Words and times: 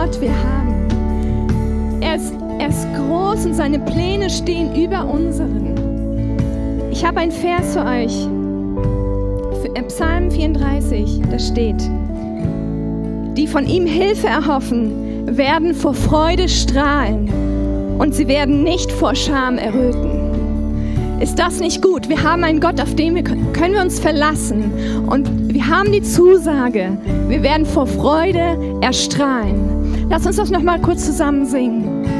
Gott 0.00 0.18
wir 0.18 0.30
haben. 0.30 2.00
Er 2.00 2.14
ist, 2.14 2.32
er 2.58 2.70
ist 2.70 2.86
groß 2.96 3.44
und 3.44 3.54
seine 3.54 3.78
Pläne 3.80 4.30
stehen 4.30 4.74
über 4.74 5.04
unseren. 5.04 5.74
Ich 6.90 7.04
habe 7.04 7.20
ein 7.20 7.30
Vers 7.30 7.74
für 7.74 7.84
euch. 7.84 8.26
Für 9.60 9.82
Psalm 9.88 10.30
34, 10.30 11.20
da 11.30 11.38
steht, 11.38 11.82
die 13.36 13.46
von 13.46 13.66
ihm 13.66 13.84
Hilfe 13.84 14.28
erhoffen, 14.28 15.36
werden 15.36 15.74
vor 15.74 15.92
Freude 15.92 16.48
strahlen 16.48 17.28
und 17.98 18.14
sie 18.14 18.26
werden 18.26 18.64
nicht 18.64 18.90
vor 18.90 19.14
Scham 19.14 19.58
erröten. 19.58 21.18
Ist 21.20 21.38
das 21.38 21.60
nicht 21.60 21.82
gut? 21.82 22.08
Wir 22.08 22.22
haben 22.22 22.42
einen 22.42 22.60
Gott, 22.60 22.80
auf 22.80 22.94
den 22.94 23.16
wir 23.16 23.22
können 23.22 23.74
wir 23.74 23.82
uns 23.82 24.00
verlassen. 24.00 25.04
Und 25.06 25.52
wir 25.52 25.66
haben 25.68 25.92
die 25.92 26.02
Zusage, 26.02 26.96
wir 27.28 27.42
werden 27.42 27.66
vor 27.66 27.86
Freude 27.86 28.56
erstrahlen. 28.80 29.69
Lass 30.10 30.26
uns 30.26 30.36
das 30.36 30.50
noch 30.50 30.62
mal 30.62 30.80
kurz 30.80 31.06
zusammen 31.06 31.46
singen. 31.46 32.19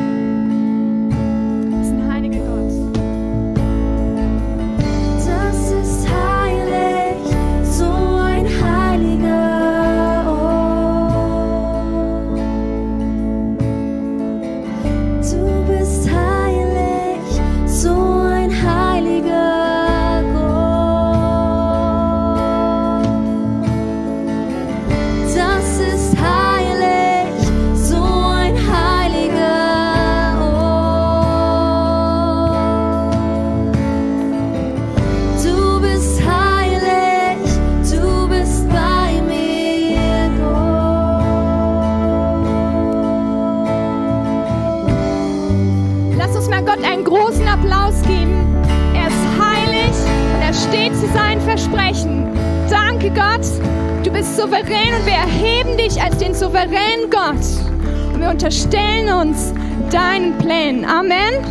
Deinen 60.31 60.39
Plänen. 60.39 60.85
Amen. 60.85 61.45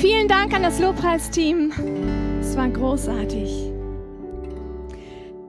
Vielen 0.00 0.28
Dank 0.28 0.54
an 0.54 0.62
das 0.62 0.78
Lobpreisteam. 0.78 1.72
Es 2.40 2.56
war 2.56 2.68
großartig. 2.68 3.72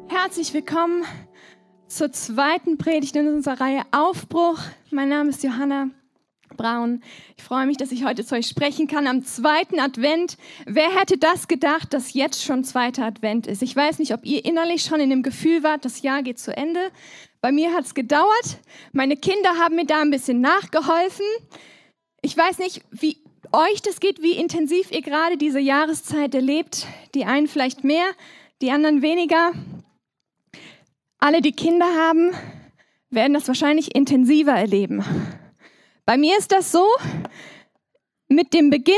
Herzlich 0.08 0.54
willkommen 0.54 1.04
zur 1.88 2.12
zweiten 2.12 2.78
Predigt 2.78 3.16
in 3.16 3.28
unserer 3.28 3.62
Reihe 3.62 3.84
Aufbruch. 3.92 4.60
Mein 4.92 5.10
Name 5.10 5.30
ist 5.30 5.44
Johanna. 5.44 5.90
Braun. 6.58 7.02
Ich 7.38 7.44
freue 7.44 7.66
mich, 7.66 7.76
dass 7.76 7.92
ich 7.92 8.06
heute 8.06 8.24
zu 8.24 8.36
euch 8.36 8.48
sprechen 8.48 8.88
kann 8.88 9.08
am 9.08 9.26
zweiten 9.26 9.80
Advent. 9.80 10.38
Wer 10.66 10.96
hätte 10.98 11.18
das 11.18 11.50
gedacht, 11.50 11.94
dass 11.94 12.14
jetzt 12.14 12.44
schon 12.44 12.64
zweiter 12.64 13.04
Advent 13.04 13.46
ist? 13.46 13.62
Ich 13.62 13.76
weiß 13.76 14.00
nicht, 14.00 14.14
ob 14.14 14.26
ihr 14.26 14.46
innerlich 14.46 14.84
schon 14.84 15.02
in 15.02 15.10
dem 15.10 15.22
Gefühl 15.22 15.64
wart, 15.64 15.84
das 15.84 16.02
Jahr 16.02 16.24
geht 16.24 16.40
zu 16.40 16.56
Ende. 16.56 16.80
Bei 17.46 17.52
mir 17.52 17.74
hat 17.74 17.86
es 17.86 17.94
gedauert. 17.94 18.58
Meine 18.92 19.18
Kinder 19.18 19.60
haben 19.60 19.76
mir 19.76 19.86
da 19.86 20.02
ein 20.02 20.10
bisschen 20.10 20.42
nachgeholfen. 20.42 21.28
Ich 22.24 22.36
weiß 22.36 22.58
nicht, 22.58 22.82
wie 22.90 23.22
euch 23.52 23.84
das 23.84 24.00
geht, 24.00 24.24
wie 24.24 24.32
intensiv 24.32 24.92
ihr 24.92 25.04
gerade 25.04 25.38
diese 25.38 25.60
Jahreszeit 25.60 26.34
erlebt. 26.34 26.88
Die 27.14 27.26
einen 27.26 27.48
vielleicht 27.48 27.84
mehr, 27.84 28.08
die 28.64 28.72
anderen 28.72 29.04
weniger. 29.04 29.52
Alle, 31.20 31.42
die 31.42 31.52
Kinder 31.52 31.86
haben, 31.86 32.32
werden 33.12 33.36
das 33.36 33.48
wahrscheinlich 33.48 33.94
intensiver 33.94 34.54
erleben. 34.54 35.06
Bei 36.08 36.18
mir 36.18 36.40
ist 36.40 36.52
das 36.52 36.72
so, 36.72 36.88
mit 38.28 38.56
dem 38.56 38.72
Beginn 38.72 38.96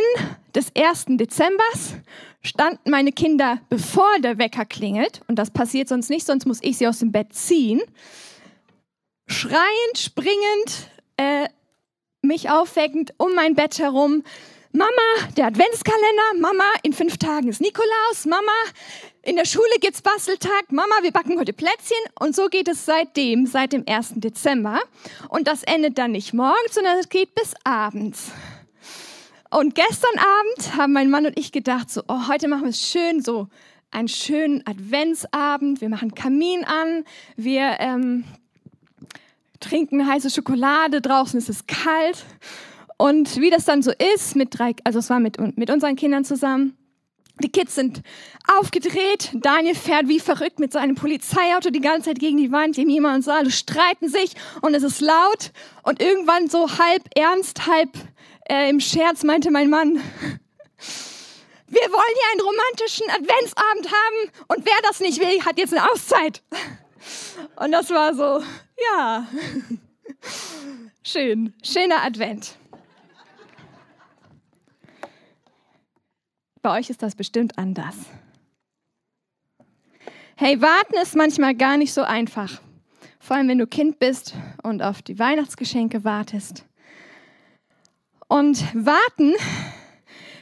des 0.55 0.71
1. 0.73 1.17
Dezembers 1.17 1.95
standen 2.41 2.91
meine 2.91 3.11
Kinder, 3.11 3.59
bevor 3.67 4.07
der 4.19 4.37
Wecker 4.37 4.63
klingelt, 4.63 5.19
und 5.27 5.35
das 5.35 5.51
passiert 5.51 5.89
sonst 5.89 6.09
nicht, 6.09 6.25
sonst 6.25 6.45
muss 6.45 6.59
ich 6.61 6.77
sie 6.77 6.87
aus 6.87 6.99
dem 6.99 7.11
Bett 7.11 7.33
ziehen, 7.33 7.81
schreiend, 9.27 9.97
springend, 9.97 10.89
äh, 11.17 11.47
mich 12.21 12.49
aufweckend 12.49 13.13
um 13.17 13.33
mein 13.35 13.55
Bett 13.55 13.79
herum. 13.79 14.23
Mama, 14.71 15.31
der 15.35 15.47
Adventskalender, 15.47 16.39
Mama, 16.39 16.65
in 16.83 16.93
fünf 16.93 17.17
Tagen 17.17 17.47
ist 17.47 17.61
Nikolaus, 17.61 18.25
Mama, 18.25 18.51
in 19.27 19.35
der 19.35 19.45
Schule 19.45 19.65
gibt's 19.81 20.01
Basteltag. 20.01 20.71
Mama, 20.71 20.95
wir 21.01 21.11
backen 21.11 21.37
heute 21.37 21.51
Plätzchen. 21.51 21.97
Und 22.17 22.33
so 22.33 22.47
geht 22.47 22.69
es 22.69 22.85
seitdem, 22.85 23.45
seit 23.45 23.73
dem 23.73 23.83
1. 23.85 24.13
Dezember. 24.15 24.79
Und 25.27 25.47
das 25.47 25.63
endet 25.63 25.97
dann 25.97 26.11
nicht 26.11 26.33
morgens, 26.33 26.75
sondern 26.75 26.97
es 26.97 27.09
geht 27.09 27.35
bis 27.35 27.53
abends. 27.65 28.31
Und 29.49 29.75
gestern 29.75 30.17
Abend 30.17 30.77
haben 30.77 30.93
mein 30.93 31.09
Mann 31.09 31.25
und 31.25 31.37
ich 31.37 31.51
gedacht, 31.51 31.89
so, 31.89 32.03
oh, 32.07 32.29
heute 32.29 32.47
machen 32.47 32.63
wir 32.63 32.69
es 32.69 32.89
schön, 32.89 33.21
so 33.21 33.47
einen 33.91 34.07
schönen 34.07 34.65
Adventsabend. 34.65 35.81
Wir 35.81 35.89
machen 35.89 36.15
Kamin 36.15 36.63
an. 36.63 37.03
Wir 37.35 37.77
ähm, 37.79 38.23
trinken 39.59 40.07
heiße 40.07 40.29
Schokolade. 40.29 41.01
Draußen 41.01 41.37
ist 41.37 41.49
es 41.49 41.67
kalt. 41.67 42.25
Und 42.97 43.39
wie 43.39 43.49
das 43.49 43.65
dann 43.65 43.83
so 43.83 43.91
ist, 44.13 44.35
mit 44.35 44.57
drei, 44.57 44.75
also 44.83 44.99
es 44.99 45.09
war 45.09 45.19
mit, 45.19 45.37
mit 45.57 45.69
unseren 45.69 45.95
Kindern 45.95 46.25
zusammen, 46.25 46.75
die 47.39 47.49
Kids 47.49 47.75
sind 47.75 48.01
aufgedreht. 48.47 49.29
Daniel 49.33 49.75
fährt 49.75 50.07
wie 50.07 50.19
verrückt 50.19 50.59
mit 50.59 50.73
seinem 50.73 50.95
Polizeiauto 50.95 51.69
die 51.69 51.81
ganze 51.81 52.09
Zeit 52.09 52.19
gegen 52.19 52.37
die 52.37 52.51
Wand. 52.51 52.77
Jemima 52.77 53.13
und 53.13 53.23
so 53.23 53.31
alle 53.31 53.51
streiten 53.51 54.09
sich 54.09 54.31
und 54.61 54.73
es 54.73 54.81
ist 54.81 55.01
laut. 55.01 55.51
Und 55.83 56.01
irgendwann 56.01 56.49
so 56.49 56.67
halb 56.79 57.03
ernst, 57.15 57.67
halb 57.67 57.89
äh, 58.49 58.69
im 58.69 58.79
Scherz 58.79 59.23
meinte 59.23 59.51
mein 59.51 59.69
Mann, 59.69 59.95
wir 61.67 61.81
wollen 61.81 62.15
hier 62.15 62.31
einen 62.31 62.41
romantischen 62.41 63.09
Adventsabend 63.09 63.85
haben 63.85 64.31
und 64.47 64.65
wer 64.65 64.81
das 64.83 64.99
nicht 64.99 65.19
will, 65.19 65.45
hat 65.45 65.59
jetzt 65.59 65.73
eine 65.73 65.91
Auszeit. 65.91 66.41
Und 67.55 67.71
das 67.71 67.89
war 67.91 68.13
so, 68.13 68.43
ja, 68.77 69.27
schön, 71.03 71.53
schöner 71.63 72.03
Advent. 72.03 72.57
Bei 76.61 76.77
euch 76.79 76.89
ist 76.89 77.01
das 77.01 77.15
bestimmt 77.15 77.57
anders. 77.57 77.95
Hey, 80.35 80.61
warten 80.61 80.95
ist 81.01 81.15
manchmal 81.15 81.55
gar 81.55 81.77
nicht 81.77 81.93
so 81.93 82.03
einfach. 82.03 82.61
Vor 83.19 83.35
allem, 83.35 83.47
wenn 83.47 83.57
du 83.57 83.67
Kind 83.67 83.99
bist 83.99 84.35
und 84.63 84.81
auf 84.81 85.01
die 85.01 85.17
Weihnachtsgeschenke 85.17 86.03
wartest. 86.03 86.65
Und 88.27 88.63
warten 88.75 89.33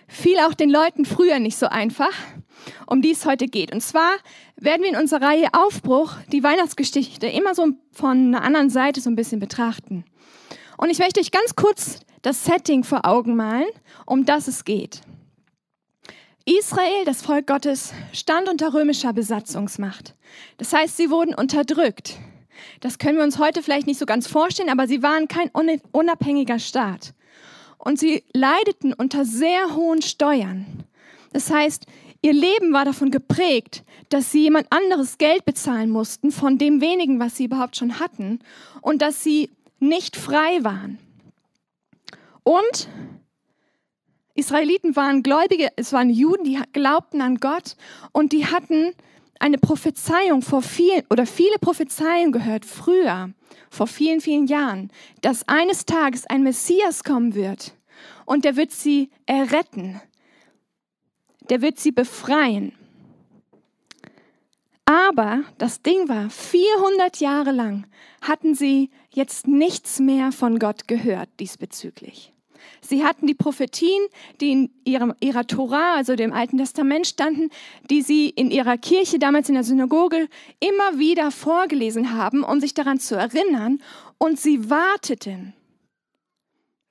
fiel 0.07 0.39
auch 0.39 0.53
den 0.53 0.69
Leuten 0.69 1.05
früher 1.05 1.39
nicht 1.39 1.57
so 1.57 1.67
einfach, 1.67 2.11
um 2.87 3.01
die 3.01 3.11
es 3.11 3.25
heute 3.25 3.47
geht. 3.47 3.73
Und 3.73 3.81
zwar 3.81 4.11
werden 4.57 4.83
wir 4.83 4.89
in 4.89 4.97
unserer 4.97 5.21
Reihe 5.21 5.47
Aufbruch 5.53 6.13
die 6.31 6.43
Weihnachtsgeschichte 6.43 7.27
immer 7.27 7.55
so 7.55 7.69
von 7.91 8.35
einer 8.35 8.43
anderen 8.43 8.69
Seite 8.69 9.01
so 9.01 9.09
ein 9.09 9.15
bisschen 9.15 9.39
betrachten. 9.39 10.05
Und 10.77 10.89
ich 10.89 10.99
möchte 10.99 11.19
euch 11.19 11.31
ganz 11.31 11.55
kurz 11.55 12.01
das 12.21 12.43
Setting 12.43 12.83
vor 12.83 13.05
Augen 13.05 13.35
malen, 13.35 13.67
um 14.05 14.25
das 14.25 14.47
es 14.47 14.65
geht. 14.65 15.01
Israel, 16.45 17.05
das 17.05 17.23
Volk 17.23 17.47
Gottes, 17.47 17.93
stand 18.13 18.49
unter 18.49 18.73
römischer 18.73 19.13
Besatzungsmacht. 19.13 20.13
Das 20.57 20.73
heißt, 20.73 20.95
sie 20.95 21.09
wurden 21.09 21.33
unterdrückt. 21.33 22.19
Das 22.81 22.99
können 22.99 23.17
wir 23.17 23.23
uns 23.23 23.39
heute 23.39 23.63
vielleicht 23.63 23.87
nicht 23.87 23.99
so 23.99 24.05
ganz 24.05 24.27
vorstellen, 24.27 24.69
aber 24.69 24.87
sie 24.87 25.01
waren 25.01 25.27
kein 25.27 25.49
unabhängiger 25.91 26.59
Staat. 26.59 27.13
Und 27.77 27.99
sie 27.99 28.23
leideten 28.33 28.93
unter 28.93 29.25
sehr 29.25 29.75
hohen 29.75 30.01
Steuern. 30.01 30.83
Das 31.33 31.49
heißt, 31.49 31.85
ihr 32.25 32.33
Leben 32.33 32.73
war 32.73 32.85
davon 32.85 33.11
geprägt, 33.11 33.83
dass 34.09 34.31
sie 34.31 34.41
jemand 34.41 34.71
anderes 34.71 35.19
Geld 35.19 35.45
bezahlen 35.45 35.91
mussten 35.91 36.31
von 36.31 36.57
dem 36.57 36.81
wenigen, 36.81 37.19
was 37.19 37.37
sie 37.37 37.45
überhaupt 37.45 37.75
schon 37.75 37.99
hatten 37.99 38.39
und 38.81 39.03
dass 39.03 39.23
sie 39.23 39.51
nicht 39.79 40.15
frei 40.15 40.63
waren. 40.63 40.97
Und 42.41 42.89
Israeliten 44.33 44.95
waren 44.95 45.21
Gläubige, 45.21 45.69
es 45.75 45.93
waren 45.93 46.09
Juden, 46.09 46.45
die 46.45 46.59
glaubten 46.73 47.21
an 47.21 47.37
Gott 47.37 47.75
und 48.11 48.33
die 48.33 48.47
hatten 48.47 48.95
eine 49.39 49.59
Prophezeiung 49.59 50.41
vor 50.41 50.63
vielen 50.63 51.03
oder 51.11 51.27
viele 51.27 51.59
Prophezeiungen 51.61 52.31
gehört 52.31 52.65
früher, 52.65 53.29
vor 53.69 53.85
vielen, 53.85 54.19
vielen 54.19 54.47
Jahren, 54.47 54.89
dass 55.21 55.47
eines 55.47 55.85
Tages 55.85 56.25
ein 56.25 56.41
Messias 56.41 57.03
kommen 57.03 57.35
wird 57.35 57.75
und 58.25 58.45
der 58.45 58.55
wird 58.55 58.71
sie 58.71 59.11
erretten. 59.27 60.01
Der 61.49 61.61
wird 61.61 61.79
sie 61.79 61.91
befreien. 61.91 62.73
Aber 64.85 65.43
das 65.57 65.81
Ding 65.81 66.07
war, 66.07 66.29
400 66.29 67.19
Jahre 67.19 67.51
lang 67.51 67.87
hatten 68.21 68.53
sie 68.53 68.91
jetzt 69.11 69.47
nichts 69.47 69.99
mehr 69.99 70.31
von 70.31 70.59
Gott 70.59 70.87
gehört 70.87 71.29
diesbezüglich. 71.39 72.31
Sie 72.81 73.03
hatten 73.03 73.25
die 73.25 73.33
Prophetien, 73.33 74.07
die 74.41 74.51
in 74.51 74.69
ihrem, 74.83 75.13
ihrer 75.19 75.47
Tora, 75.47 75.95
also 75.95 76.15
dem 76.15 76.33
Alten 76.33 76.57
Testament 76.57 77.07
standen, 77.07 77.49
die 77.89 78.01
sie 78.01 78.29
in 78.29 78.51
ihrer 78.51 78.77
Kirche, 78.77 79.17
damals 79.17 79.49
in 79.49 79.55
der 79.55 79.63
Synagoge, 79.63 80.27
immer 80.59 80.99
wieder 80.99 81.31
vorgelesen 81.31 82.13
haben, 82.13 82.43
um 82.43 82.59
sich 82.59 82.73
daran 82.73 82.99
zu 82.99 83.15
erinnern. 83.15 83.81
Und 84.17 84.39
sie 84.39 84.69
warteten. 84.69 85.53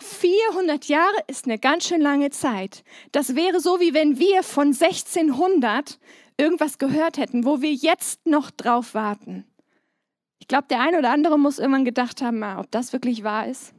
400 0.05 0.87
Jahre 0.87 1.17
ist 1.27 1.47
eine 1.47 1.59
ganz 1.59 1.89
schön 1.89 2.01
lange 2.01 2.31
Zeit. 2.31 2.85
Das 3.13 3.35
wäre 3.35 3.61
so, 3.61 3.81
wie 3.81 3.95
wenn 3.95 4.19
wir 4.19 4.43
von 4.43 4.69
1600 4.69 5.99
irgendwas 6.37 6.79
gehört 6.79 7.17
hätten, 7.17 7.45
wo 7.45 7.63
wir 7.63 7.73
jetzt 7.73 8.27
noch 8.27 8.51
drauf 8.51 8.95
warten. 8.95 9.45
Ich 10.39 10.49
glaube, 10.49 10.67
der 10.69 10.81
eine 10.81 10.99
oder 10.99 11.11
andere 11.11 11.39
muss 11.39 11.59
irgendwann 11.59 11.85
gedacht 11.85 12.21
haben, 12.21 12.43
ob 12.43 12.71
das 12.71 12.93
wirklich 12.93 13.25
wahr 13.25 13.47
ist. 13.49 13.73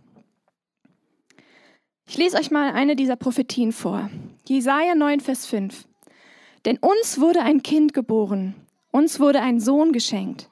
Ich 2.08 2.18
lese 2.18 2.38
euch 2.38 2.52
mal 2.52 2.72
eine 2.72 2.96
dieser 2.96 3.16
Prophetien 3.16 3.72
vor. 3.72 4.10
Jesaja 4.48 4.96
9, 4.96 5.20
Vers 5.20 5.46
5. 5.46 5.88
Denn 6.66 6.78
uns 6.78 7.20
wurde 7.20 7.42
ein 7.42 7.62
Kind 7.62 7.94
geboren, 7.94 8.56
uns 8.92 9.20
wurde 9.20 9.42
ein 9.42 9.60
Sohn 9.60 9.92
geschenkt. 9.92 10.50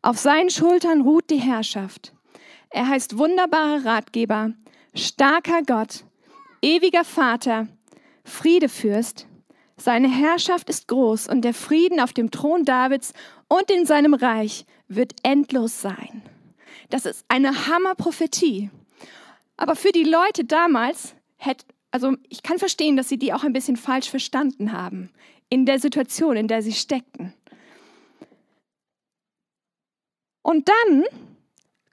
Auf 0.00 0.18
seinen 0.18 0.50
Schultern 0.50 1.02
ruht 1.02 1.30
die 1.30 1.40
Herrschaft. 1.40 2.12
Er 2.70 2.88
heißt 2.88 3.18
wunderbarer 3.18 3.84
Ratgeber, 3.84 4.52
starker 4.94 5.62
Gott, 5.62 6.04
ewiger 6.60 7.04
Vater, 7.04 7.68
Friedefürst. 8.24 9.26
Seine 9.76 10.08
Herrschaft 10.08 10.68
ist 10.68 10.88
groß 10.88 11.28
und 11.28 11.42
der 11.42 11.54
Frieden 11.54 12.00
auf 12.00 12.12
dem 12.12 12.30
Thron 12.30 12.64
Davids 12.64 13.12
und 13.48 13.70
in 13.70 13.86
seinem 13.86 14.14
Reich 14.14 14.64
wird 14.88 15.14
endlos 15.22 15.80
sein. 15.80 16.22
Das 16.90 17.06
ist 17.06 17.24
eine 17.28 17.66
Hammerprophetie. 17.66 18.70
Aber 19.56 19.76
für 19.76 19.92
die 19.92 20.04
Leute 20.04 20.44
damals, 20.44 21.14
hätte, 21.36 21.64
also 21.90 22.16
ich 22.28 22.42
kann 22.42 22.58
verstehen, 22.58 22.96
dass 22.96 23.08
sie 23.08 23.18
die 23.18 23.32
auch 23.32 23.44
ein 23.44 23.52
bisschen 23.52 23.76
falsch 23.76 24.10
verstanden 24.10 24.72
haben 24.72 25.10
in 25.48 25.66
der 25.66 25.78
Situation, 25.78 26.36
in 26.36 26.48
der 26.48 26.62
sie 26.62 26.72
steckten. 26.72 27.32
Und 30.42 30.68
dann 30.68 31.04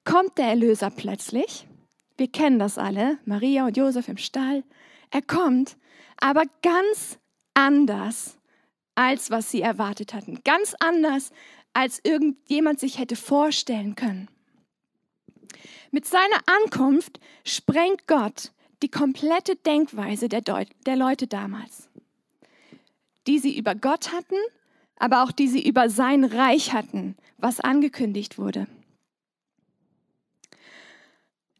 kommt 0.03 0.37
der 0.37 0.47
Erlöser 0.47 0.89
plötzlich. 0.89 1.65
Wir 2.19 2.27
kennen 2.27 2.59
das 2.59 2.77
alle, 2.77 3.17
Maria 3.23 3.65
und 3.65 3.77
Josef 3.77 4.09
im 4.09 4.17
Stall. 4.17 4.65
Er 5.09 5.21
kommt, 5.21 5.77
aber 6.19 6.43
ganz 6.61 7.17
anders, 7.53 8.37
als 8.93 9.31
was 9.31 9.49
sie 9.49 9.61
erwartet 9.61 10.13
hatten. 10.13 10.41
Ganz 10.43 10.75
anders, 10.81 11.31
als 11.71 12.01
irgendjemand 12.03 12.81
sich 12.81 12.99
hätte 12.99 13.15
vorstellen 13.15 13.95
können. 13.95 14.27
Mit 15.91 16.05
seiner 16.05 16.41
Ankunft 16.45 17.21
sprengt 17.45 18.05
Gott 18.05 18.51
die 18.83 18.91
komplette 18.91 19.55
Denkweise 19.55 20.27
der, 20.27 20.41
Deut 20.41 20.67
der 20.85 20.97
Leute 20.97 21.25
damals, 21.25 21.87
die 23.27 23.39
sie 23.39 23.57
über 23.57 23.75
Gott 23.75 24.11
hatten, 24.11 24.35
aber 24.97 25.23
auch 25.23 25.31
die 25.31 25.47
sie 25.47 25.65
über 25.65 25.89
sein 25.89 26.25
Reich 26.25 26.73
hatten, 26.73 27.15
was 27.37 27.61
angekündigt 27.61 28.37
wurde. 28.37 28.67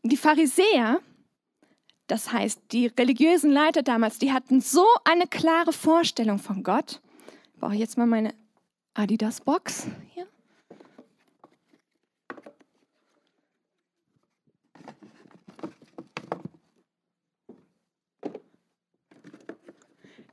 Die 0.03 0.17
Pharisäer, 0.17 1.01
das 2.07 2.31
heißt 2.31 2.61
die 2.71 2.87
religiösen 2.87 3.51
Leiter 3.51 3.83
damals, 3.83 4.17
die 4.17 4.31
hatten 4.31 4.61
so 4.61 4.85
eine 5.03 5.27
klare 5.27 5.73
Vorstellung 5.73 6.39
von 6.39 6.63
Gott. 6.63 7.01
Ich 7.53 7.59
brauche 7.59 7.75
jetzt 7.75 7.97
mal 7.97 8.07
meine 8.07 8.33
Adidas-Box 8.93 9.87
hier. 10.13 10.25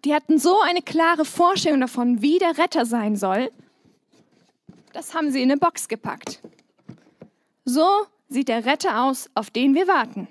Die 0.05 0.15
hatten 0.15 0.39
so 0.39 0.61
eine 0.61 0.83
klare 0.83 1.25
Vorstellung 1.25 1.81
davon, 1.81 2.23
wie 2.23 2.39
der 2.39 2.57
Retter 2.57 2.87
sein 2.87 3.17
soll. 3.17 3.51
Das 4.93 5.15
haben 5.15 5.33
sie 5.33 5.43
in 5.43 5.51
eine 5.51 5.59
Box 5.59 5.89
gepackt. 5.89 6.41
So 7.65 8.07
sieht 8.29 8.49
der 8.49 8.65
Retter 8.65 9.05
aus, 9.05 9.31
auf 9.35 9.51
den 9.51 9.75
wir 9.75 9.87
warten. 9.87 10.29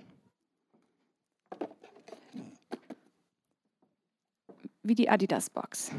Wie 4.84 4.96
die 4.96 5.10
Adidas-Box. 5.10 5.92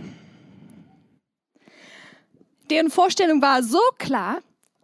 Deren 2.70 2.90
Vorstellung 2.90 3.43
war 3.43 3.62
so 3.62 3.81
klar, 3.98 4.40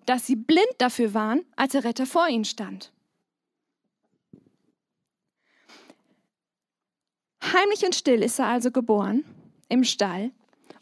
dass 0.07 0.27
sie 0.27 0.37
blind 0.37 0.75
dafür 0.79 1.15
waren, 1.15 1.45
als 1.57 1.73
der 1.73 1.85
Retter 1.85 2.07
vor 2.07 2.29
ihnen 2.29 2.45
stand. 2.45 2.93
Heimlich 7.43 7.85
und 7.85 7.95
still 7.95 8.23
ist 8.23 8.39
er 8.39 8.47
also 8.47 8.71
geboren 8.71 9.25
im 9.69 9.85
Stall 9.85 10.31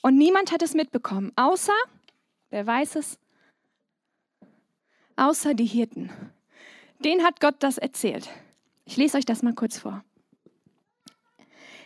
und 0.03 0.17
niemand 0.17 0.53
hat 0.53 0.63
es 0.63 0.75
mitbekommen, 0.75 1.33
außer, 1.37 1.73
wer 2.51 2.67
weiß 2.67 2.97
es, 2.97 3.19
außer 5.21 5.55
die 5.55 5.67
Hirten. 5.67 6.11
Den 7.05 7.23
hat 7.23 7.41
Gott 7.41 7.57
das 7.61 7.79
erzählt. 7.79 8.29
Ich 8.85 8.97
lese 8.97 9.19
euch 9.19 9.25
das 9.25 9.43
mal 9.43 9.55
kurz 9.55 9.79
vor. 9.79 10.05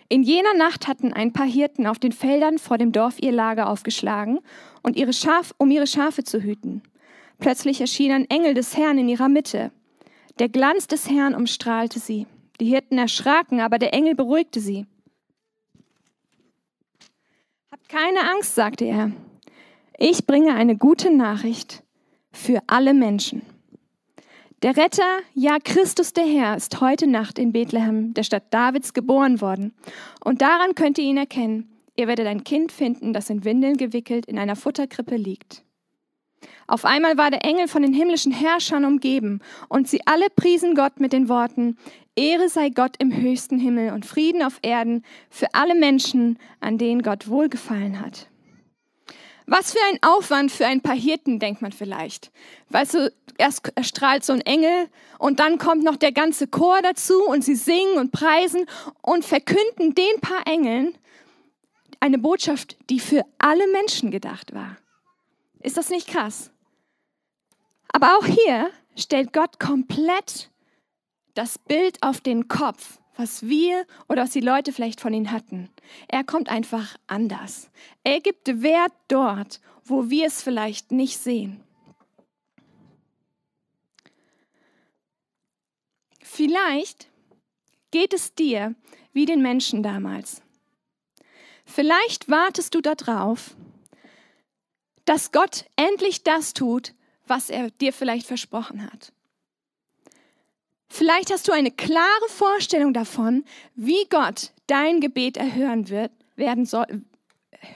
In 0.08 0.22
jener 0.22 0.54
Nacht 0.54 0.86
hatten 0.86 1.12
ein 1.12 1.32
paar 1.32 1.46
Hirten 1.46 1.86
auf 1.86 1.98
den 1.98 2.12
Feldern 2.12 2.58
vor 2.58 2.78
dem 2.78 2.92
Dorf 2.92 3.18
ihr 3.20 3.32
Lager 3.32 3.68
aufgeschlagen, 3.68 4.40
und 4.82 4.96
ihre 4.96 5.14
Schaf, 5.14 5.54
um 5.56 5.70
ihre 5.70 5.86
Schafe 5.86 6.24
zu 6.24 6.42
hüten. 6.42 6.82
Plötzlich 7.38 7.80
erschien 7.80 8.12
ein 8.12 8.30
Engel 8.30 8.54
des 8.54 8.76
Herrn 8.76 8.98
in 8.98 9.08
ihrer 9.08 9.28
Mitte. 9.28 9.72
Der 10.38 10.48
Glanz 10.48 10.86
des 10.86 11.08
Herrn 11.08 11.34
umstrahlte 11.34 11.98
sie. 11.98 12.26
Die 12.60 12.66
Hirten 12.66 12.98
erschraken, 12.98 13.60
aber 13.60 13.78
der 13.78 13.94
Engel 13.94 14.14
beruhigte 14.14 14.60
sie. 14.60 14.86
Habt 17.72 17.88
keine 17.88 18.30
Angst, 18.30 18.54
sagte 18.54 18.84
er. 18.84 19.10
Ich 19.98 20.26
bringe 20.26 20.54
eine 20.54 20.76
gute 20.76 21.10
Nachricht 21.10 21.83
für 22.34 22.60
alle 22.66 22.92
Menschen. 22.92 23.42
Der 24.62 24.76
Retter, 24.76 25.18
ja 25.34 25.58
Christus 25.62 26.12
der 26.12 26.24
Herr, 26.24 26.56
ist 26.56 26.80
heute 26.80 27.06
Nacht 27.06 27.38
in 27.38 27.52
Bethlehem, 27.52 28.14
der 28.14 28.22
Stadt 28.22 28.44
Davids, 28.50 28.94
geboren 28.94 29.40
worden. 29.40 29.74
Und 30.24 30.42
daran 30.42 30.74
könnt 30.74 30.98
ihr 30.98 31.04
ihn 31.04 31.18
erkennen. 31.18 31.70
Ihr 31.96 32.08
werdet 32.08 32.26
ein 32.26 32.44
Kind 32.44 32.72
finden, 32.72 33.12
das 33.12 33.30
in 33.30 33.44
Windeln 33.44 33.76
gewickelt 33.76 34.26
in 34.26 34.38
einer 34.38 34.56
Futterkrippe 34.56 35.16
liegt. 35.16 35.62
Auf 36.66 36.84
einmal 36.84 37.18
war 37.18 37.30
der 37.30 37.44
Engel 37.44 37.68
von 37.68 37.82
den 37.82 37.92
himmlischen 37.92 38.32
Herrschern 38.32 38.84
umgeben, 38.84 39.40
und 39.68 39.88
sie 39.88 40.00
alle 40.06 40.28
priesen 40.34 40.74
Gott 40.74 40.98
mit 40.98 41.12
den 41.12 41.28
Worten, 41.28 41.76
Ehre 42.16 42.48
sei 42.48 42.70
Gott 42.70 42.96
im 42.98 43.14
höchsten 43.14 43.58
Himmel 43.58 43.92
und 43.92 44.06
Frieden 44.06 44.42
auf 44.42 44.60
Erden 44.62 45.04
für 45.30 45.48
alle 45.52 45.74
Menschen, 45.74 46.38
an 46.60 46.78
denen 46.78 47.02
Gott 47.02 47.28
wohlgefallen 47.28 48.00
hat. 48.00 48.28
Was 49.46 49.72
für 49.72 49.84
ein 49.92 49.98
Aufwand 50.02 50.50
für 50.50 50.66
ein 50.66 50.80
paar 50.80 50.96
Hirten, 50.96 51.38
denkt 51.38 51.60
man 51.60 51.72
vielleicht. 51.72 52.32
Weißt 52.70 52.94
du, 52.94 53.12
erst 53.36 53.70
erstrahlt 53.74 54.24
so 54.24 54.32
ein 54.32 54.40
Engel 54.40 54.88
und 55.18 55.38
dann 55.38 55.58
kommt 55.58 55.84
noch 55.84 55.96
der 55.96 56.12
ganze 56.12 56.46
Chor 56.46 56.80
dazu 56.82 57.22
und 57.24 57.44
sie 57.44 57.54
singen 57.54 57.98
und 57.98 58.10
preisen 58.10 58.66
und 59.02 59.24
verkünden 59.24 59.94
den 59.94 60.20
paar 60.20 60.46
Engeln 60.46 60.96
eine 62.00 62.18
Botschaft, 62.18 62.76
die 62.90 63.00
für 63.00 63.24
alle 63.38 63.66
Menschen 63.68 64.10
gedacht 64.10 64.54
war. 64.54 64.76
Ist 65.60 65.76
das 65.76 65.90
nicht 65.90 66.08
krass? 66.08 66.50
Aber 67.88 68.18
auch 68.18 68.26
hier 68.26 68.70
stellt 68.96 69.32
Gott 69.32 69.58
komplett 69.58 70.50
das 71.34 71.58
Bild 71.58 72.02
auf 72.02 72.20
den 72.20 72.48
Kopf, 72.48 72.98
was 73.16 73.46
wir 73.46 73.86
oder 74.08 74.22
was 74.22 74.30
die 74.30 74.40
Leute 74.40 74.72
vielleicht 74.72 75.00
von 75.00 75.14
ihm 75.14 75.30
hatten. 75.30 75.70
Er 76.08 76.24
kommt 76.24 76.48
einfach 76.48 76.96
anders. 77.06 77.70
Er 78.02 78.20
gibt 78.20 78.62
Wert 78.62 78.92
dort, 79.08 79.60
wo 79.84 80.10
wir 80.10 80.26
es 80.26 80.42
vielleicht 80.42 80.92
nicht 80.92 81.18
sehen. 81.18 81.62
Vielleicht 86.20 87.08
geht 87.90 88.12
es 88.12 88.34
dir 88.34 88.74
wie 89.12 89.26
den 89.26 89.40
Menschen 89.40 89.82
damals. 89.82 90.42
Vielleicht 91.64 92.28
wartest 92.28 92.74
du 92.74 92.80
darauf, 92.80 93.54
dass 95.04 95.32
Gott 95.32 95.66
endlich 95.76 96.22
das 96.24 96.52
tut, 96.52 96.94
was 97.26 97.50
er 97.50 97.70
dir 97.70 97.92
vielleicht 97.92 98.26
versprochen 98.26 98.82
hat. 98.82 99.12
Vielleicht 100.96 101.32
hast 101.32 101.48
du 101.48 101.52
eine 101.52 101.72
klare 101.72 102.28
Vorstellung 102.28 102.94
davon, 102.94 103.44
wie 103.74 104.06
Gott 104.10 104.52
dein 104.68 105.00
Gebet 105.00 105.36
erhören 105.36 105.88
wird, 105.88 106.12
werden 106.36 106.66
soll, 106.66 106.86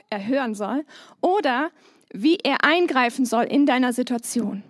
erhören 0.08 0.54
soll 0.54 0.84
oder 1.20 1.72
wie 2.12 2.36
er 2.36 2.62
eingreifen 2.62 3.26
soll 3.26 3.42
in 3.46 3.66
deiner 3.66 3.92
Situation. 3.92 4.62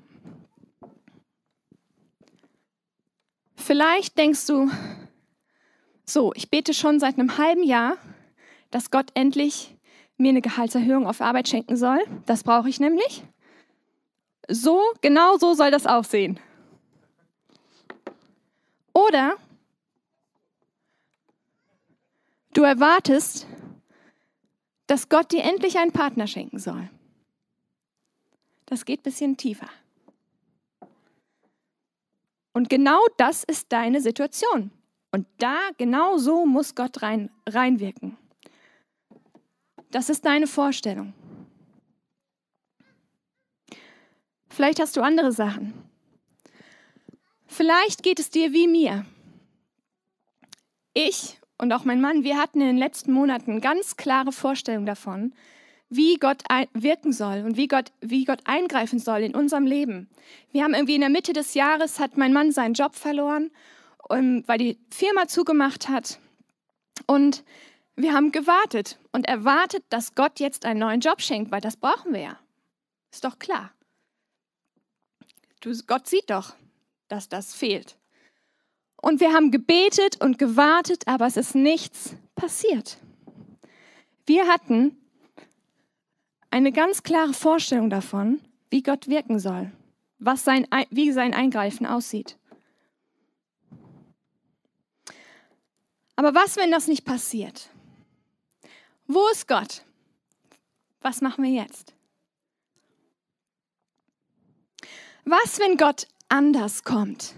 Vielleicht 3.54 4.16
denkst 4.16 4.46
du, 4.46 4.70
so, 6.06 6.32
ich 6.32 6.48
bete 6.48 6.72
schon 6.72 7.00
seit 7.00 7.18
einem 7.18 7.36
halben 7.36 7.62
Jahr, 7.62 7.98
dass 8.70 8.90
Gott 8.90 9.10
endlich 9.12 9.76
mir 10.16 10.30
eine 10.30 10.40
Gehaltserhöhung 10.40 11.06
auf 11.06 11.20
Arbeit 11.20 11.48
schenken 11.48 11.76
soll. 11.76 12.00
Das 12.24 12.44
brauche 12.44 12.70
ich 12.70 12.80
nämlich. 12.80 13.22
So, 14.48 14.80
genau 15.02 15.36
so 15.36 15.52
soll 15.52 15.70
das 15.70 15.84
aussehen. 15.84 16.40
Oder 18.98 19.36
du 22.52 22.62
erwartest, 22.62 23.46
dass 24.88 25.08
Gott 25.08 25.30
dir 25.30 25.44
endlich 25.44 25.78
einen 25.78 25.92
Partner 25.92 26.26
schenken 26.26 26.58
soll. 26.58 26.90
Das 28.66 28.84
geht 28.84 29.00
ein 29.00 29.02
bisschen 29.04 29.36
tiefer. 29.36 29.68
Und 32.52 32.68
genau 32.68 32.98
das 33.18 33.44
ist 33.44 33.70
deine 33.70 34.00
Situation. 34.00 34.72
Und 35.12 35.28
da, 35.38 35.56
genau 35.76 36.18
so 36.18 36.44
muss 36.44 36.74
Gott 36.74 37.00
rein, 37.00 37.30
reinwirken. 37.48 38.16
Das 39.92 40.10
ist 40.10 40.24
deine 40.24 40.48
Vorstellung. 40.48 41.14
Vielleicht 44.48 44.80
hast 44.80 44.96
du 44.96 45.02
andere 45.02 45.30
Sachen. 45.30 45.87
Vielleicht 47.58 48.04
geht 48.04 48.20
es 48.20 48.30
dir 48.30 48.52
wie 48.52 48.68
mir. 48.68 49.04
Ich 50.94 51.40
und 51.58 51.72
auch 51.72 51.84
mein 51.84 52.00
Mann, 52.00 52.22
wir 52.22 52.36
hatten 52.36 52.60
in 52.60 52.68
den 52.68 52.76
letzten 52.76 53.10
Monaten 53.10 53.60
ganz 53.60 53.96
klare 53.96 54.30
Vorstellungen 54.30 54.86
davon, 54.86 55.34
wie 55.88 56.18
Gott 56.18 56.44
wirken 56.72 57.12
soll 57.12 57.42
und 57.44 57.56
wie 57.56 57.66
Gott, 57.66 57.90
wie 58.00 58.24
Gott 58.24 58.42
eingreifen 58.44 59.00
soll 59.00 59.22
in 59.22 59.34
unserem 59.34 59.66
Leben. 59.66 60.08
Wir 60.52 60.62
haben 60.62 60.72
irgendwie 60.72 60.94
in 60.94 61.00
der 61.00 61.10
Mitte 61.10 61.32
des 61.32 61.54
Jahres 61.54 61.98
hat 61.98 62.16
mein 62.16 62.32
Mann 62.32 62.52
seinen 62.52 62.74
Job 62.74 62.94
verloren, 62.94 63.50
ähm, 64.08 64.44
weil 64.46 64.58
die 64.58 64.78
Firma 64.88 65.26
zugemacht 65.26 65.88
hat. 65.88 66.20
Und 67.08 67.42
wir 67.96 68.12
haben 68.12 68.30
gewartet 68.30 69.00
und 69.10 69.26
erwartet, 69.26 69.82
dass 69.88 70.14
Gott 70.14 70.38
jetzt 70.38 70.64
einen 70.64 70.78
neuen 70.78 71.00
Job 71.00 71.20
schenkt, 71.20 71.50
weil 71.50 71.60
das 71.60 71.76
brauchen 71.76 72.12
wir 72.12 72.20
ja. 72.20 72.38
Ist 73.10 73.24
doch 73.24 73.40
klar. 73.40 73.72
Du, 75.60 75.76
Gott 75.88 76.06
sieht 76.06 76.30
doch, 76.30 76.54
dass 77.08 77.28
das 77.28 77.54
fehlt. 77.54 77.96
Und 79.00 79.20
wir 79.20 79.32
haben 79.32 79.50
gebetet 79.50 80.20
und 80.20 80.38
gewartet, 80.38 81.06
aber 81.06 81.26
es 81.26 81.36
ist 81.36 81.54
nichts 81.54 82.14
passiert. 82.34 82.98
Wir 84.26 84.46
hatten 84.46 84.96
eine 86.50 86.72
ganz 86.72 87.02
klare 87.02 87.32
Vorstellung 87.32 87.90
davon, 87.90 88.40
wie 88.70 88.82
Gott 88.82 89.08
wirken 89.08 89.38
soll, 89.38 89.70
was 90.18 90.44
sein, 90.44 90.66
wie 90.90 91.12
sein 91.12 91.34
Eingreifen 91.34 91.86
aussieht. 91.86 92.36
Aber 96.16 96.34
was, 96.34 96.56
wenn 96.56 96.72
das 96.72 96.88
nicht 96.88 97.04
passiert? 97.04 97.70
Wo 99.06 99.28
ist 99.28 99.46
Gott? 99.46 99.84
Was 101.00 101.20
machen 101.20 101.44
wir 101.44 101.50
jetzt? 101.50 101.94
Was, 105.24 105.60
wenn 105.60 105.76
Gott 105.76 106.08
anders 106.28 106.84
kommt? 106.84 107.34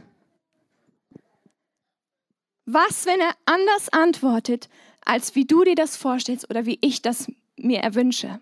Was, 2.67 3.07
wenn 3.07 3.21
er 3.21 3.35
anders 3.47 3.89
antwortet, 3.89 4.69
als 5.05 5.35
wie 5.35 5.45
du 5.45 5.65
dir 5.65 5.75
das 5.75 5.97
vorstellst 5.97 6.49
oder 6.51 6.67
wie 6.67 6.79
ich 6.81 7.03
das 7.03 7.31
mir 7.57 7.81
erwünsche? 7.81 8.41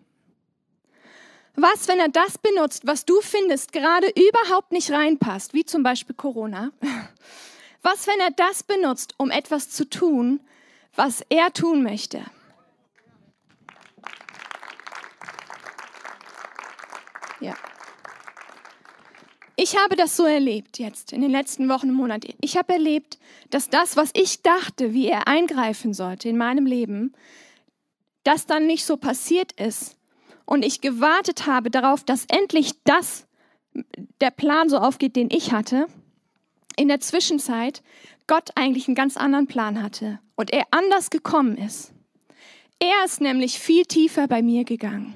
Was, 1.55 1.89
wenn 1.89 1.99
er 1.99 2.09
das 2.09 2.39
benutzt, 2.39 2.87
was 2.87 3.05
du 3.05 3.21
findest, 3.21 3.73
gerade 3.73 4.07
überhaupt 4.09 4.71
nicht 4.71 4.91
reinpasst, 4.91 5.55
wie 5.55 5.65
zum 5.65 5.83
Beispiel 5.83 6.15
Corona? 6.15 6.71
Was, 7.83 8.07
wenn 8.09 8.19
er 8.21 8.33
das 8.33 8.65
benutzt, 8.65 9.15
um 9.19 9.31
etwas 9.31 9.71
zu 9.71 9.89
tun, 9.89 10.41
was 10.97 11.25
er 11.29 11.53
tun 11.53 11.85
möchte? 11.85 12.25
Ja. 17.41 17.55
Ich 19.61 19.77
habe 19.77 19.97
das 19.97 20.17
so 20.17 20.25
erlebt 20.25 20.79
jetzt 20.79 21.13
in 21.13 21.21
den 21.21 21.33
letzten 21.33 21.69
Wochen 21.69 21.89
und 21.89 21.97
Monaten. 21.97 22.33
Ich 22.41 22.57
habe 22.57 22.75
erlebt, 22.75 23.19
dass 23.51 23.69
das, 23.69 23.97
was 23.97 24.11
ich 24.15 24.43
dachte, 24.43 24.95
wie 24.95 25.09
er 25.09 25.27
eingreifen 25.27 25.95
sollte 25.95 26.29
in 26.29 26.37
meinem 26.37 26.65
Leben, 26.65 27.13
das 28.23 28.47
dann 28.47 28.69
nicht 28.69 28.85
so 28.85 28.97
passiert 28.97 29.51
ist 29.61 29.97
und 30.45 30.65
ich 30.65 30.81
gewartet 30.81 31.49
habe 31.49 31.73
darauf, 31.73 32.05
dass 32.05 32.25
endlich 32.27 32.75
das, 32.85 33.27
der 34.21 34.31
Plan 34.31 34.69
so 34.69 34.79
aufgeht, 34.79 35.17
den 35.17 35.29
ich 35.29 35.51
hatte, 35.51 35.89
in 36.77 36.87
der 36.87 37.01
Zwischenzeit 37.01 37.83
Gott 38.29 38.51
eigentlich 38.55 38.87
einen 38.87 38.95
ganz 38.95 39.17
anderen 39.17 39.49
Plan 39.49 39.83
hatte 39.83 40.21
und 40.37 40.53
er 40.53 40.67
anders 40.71 41.11
gekommen 41.11 41.57
ist. 41.57 41.93
Er 42.79 43.05
ist 43.05 43.21
nämlich 43.21 43.59
viel 43.59 43.87
tiefer 43.87 44.29
bei 44.29 44.41
mir 44.41 44.63
gegangen. 44.63 45.15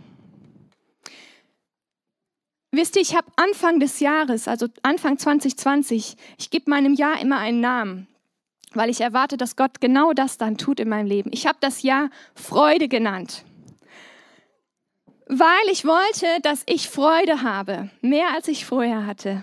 Wisst 2.73 2.97
ihr, 2.97 3.03
ich 3.03 3.15
habe 3.15 3.31
Anfang 3.37 3.81
des 3.81 4.01
Jahres, 4.01 4.49
also 4.49 4.67
Anfang 4.83 5.19
2020, 5.19 6.17
ich 6.39 6.51
gebe 6.51 6.71
meinem 6.71 6.95
Jahr 6.95 7.21
immer 7.21 7.39
einen 7.39 7.61
Namen, 7.61 8.09
weil 8.73 8.91
ich 8.91 9.03
erwarte, 9.03 9.37
dass 9.37 9.57
Gott 9.57 9.81
genau 9.81 10.13
das 10.13 10.39
dann 10.39 10.57
tut 10.57 10.81
in 10.81 10.89
meinem 10.89 11.07
Leben. 11.07 11.31
Ich 11.33 11.47
habe 11.47 11.59
das 11.61 11.83
Jahr 11.83 12.09
Freude 12.35 12.89
genannt 12.89 13.45
weil 15.35 15.71
ich 15.71 15.87
wollte, 15.87 16.27
dass 16.43 16.63
ich 16.67 16.91
Freude 16.91 17.43
habe, 17.43 17.89
mehr 18.03 18.35
als 18.35 18.49
ich 18.49 18.67
vorher 18.67 19.07
hatte. 19.07 19.43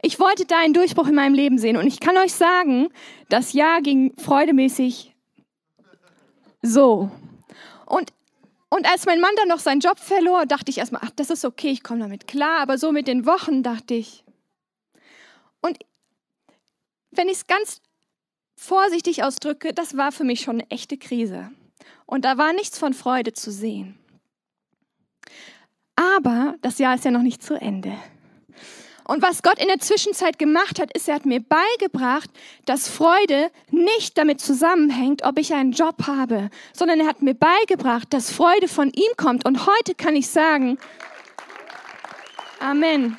Ich 0.00 0.18
wollte 0.18 0.46
da 0.46 0.58
einen 0.58 0.72
Durchbruch 0.72 1.08
in 1.08 1.14
meinem 1.14 1.34
Leben 1.34 1.58
sehen 1.58 1.76
und 1.76 1.86
ich 1.86 2.00
kann 2.00 2.16
euch 2.16 2.32
sagen, 2.32 2.88
das 3.28 3.52
Jahr 3.52 3.82
ging 3.82 4.14
freudemäßig 4.16 5.14
so. 6.62 7.10
Und, 8.72 8.86
als 8.86 9.04
mein 9.04 9.20
Mann 9.20 9.34
dann 9.36 9.48
noch 9.48 9.58
seinen 9.58 9.80
Job 9.80 9.98
verlor, 9.98 10.46
dachte 10.46 10.70
ich 10.70 10.78
erstmal, 10.78 11.02
ach, 11.04 11.10
das 11.10 11.28
ist 11.28 11.44
okay, 11.44 11.68
ich 11.68 11.82
komme 11.82 12.00
damit 12.00 12.26
klar. 12.26 12.60
Aber 12.60 12.78
so 12.78 12.90
mit 12.90 13.06
den 13.06 13.26
Wochen 13.26 13.62
dachte 13.62 13.92
ich. 13.92 14.24
Und 15.60 15.76
wenn 17.10 17.28
ich 17.28 17.34
es 17.34 17.46
ganz 17.46 17.82
vorsichtig 18.56 19.24
ausdrücke, 19.24 19.74
das 19.74 19.98
war 19.98 20.10
für 20.10 20.24
mich 20.24 20.40
schon 20.40 20.62
eine 20.62 20.70
echte 20.70 20.96
Krise. 20.96 21.50
Und 22.06 22.24
da 22.24 22.38
war 22.38 22.54
nichts 22.54 22.78
von 22.78 22.94
Freude 22.94 23.34
zu 23.34 23.52
sehen. 23.52 23.98
Aber 25.94 26.54
das 26.62 26.78
Jahr 26.78 26.94
ist 26.94 27.04
ja 27.04 27.10
noch 27.10 27.20
nicht 27.20 27.42
zu 27.42 27.60
Ende. 27.60 27.92
Und 29.04 29.22
was 29.22 29.42
Gott 29.42 29.58
in 29.58 29.68
der 29.68 29.78
Zwischenzeit 29.78 30.38
gemacht 30.38 30.78
hat, 30.78 30.92
ist, 30.96 31.08
er 31.08 31.16
hat 31.16 31.26
mir 31.26 31.40
beigebracht, 31.40 32.30
dass 32.66 32.88
Freude 32.88 33.50
nicht 33.70 34.16
damit 34.16 34.40
zusammenhängt, 34.40 35.24
ob 35.24 35.38
ich 35.38 35.54
einen 35.54 35.72
Job 35.72 36.06
habe, 36.06 36.50
sondern 36.72 37.00
er 37.00 37.06
hat 37.06 37.22
mir 37.22 37.34
beigebracht, 37.34 38.12
dass 38.12 38.30
Freude 38.30 38.68
von 38.68 38.90
ihm 38.90 39.10
kommt. 39.16 39.44
Und 39.44 39.66
heute 39.66 39.94
kann 39.94 40.14
ich 40.14 40.28
sagen, 40.28 40.78
Amen. 42.60 43.18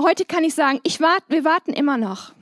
Heute 0.00 0.24
kann 0.24 0.42
ich 0.44 0.54
sagen, 0.54 0.80
ich 0.82 1.00
warte, 1.00 1.24
wir 1.28 1.44
warten 1.44 1.74
immer 1.74 1.98
noch. 1.98 2.32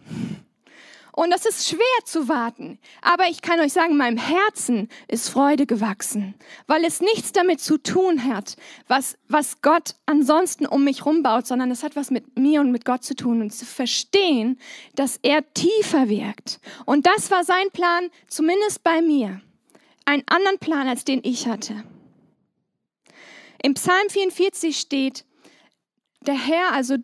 Und 1.15 1.31
das 1.31 1.45
ist 1.45 1.69
schwer 1.69 2.05
zu 2.07 2.29
warten. 2.29 2.79
Aber 3.03 3.29
ich 3.29 3.43
kann 3.43 3.61
euch 3.61 3.75
sagen, 3.75 3.93
in 3.93 3.99
meinem 3.99 4.17
Herzen 4.17 4.89
ist 5.09 5.29
Freude 5.29 5.67
gewachsen, 5.67 6.35
weil 6.67 6.85
es 6.85 7.03
nichts 7.03 7.33
damit 7.33 7.61
zu 7.61 7.77
tun 7.77 8.25
hat, 8.25 8.57
was, 8.89 9.19
was 9.29 9.61
Gott 9.61 9.95
ansonsten 10.07 10.65
um 10.65 10.85
mich 10.85 11.05
rumbaut, 11.05 11.47
sondern 11.47 11.71
es 11.71 11.83
hat 11.83 11.97
was 11.97 12.11
mit 12.11 12.39
mir 12.39 12.63
und 12.63 12.73
mit 12.73 12.87
Gott 12.87 13.05
zu 13.05 13.15
tun 13.15 13.43
und 13.43 13.53
zu 13.53 13.67
verstehen, 13.67 14.59
dass 14.95 15.19
er 15.23 15.53
tiefer 15.53 16.09
wirkt. 16.09 16.61
Und 16.87 17.07
das 17.07 17.31
war 17.31 17.45
sein 17.45 17.71
Plan, 17.73 18.09
zumindest 18.27 18.83
bei 18.83 19.03
mir. 19.03 19.43
Ein 20.07 20.23
anderen 20.27 20.59
Plan, 20.59 20.89
als 20.89 21.05
den 21.05 21.21
ich 21.25 21.47
hatte. 21.47 21.85
Im 23.63 23.75
Psalm 23.75 24.09
44 24.09 24.79
steht, 24.79 25.25
der 26.23 26.35
Herr, 26.35 26.73
also 26.73 26.97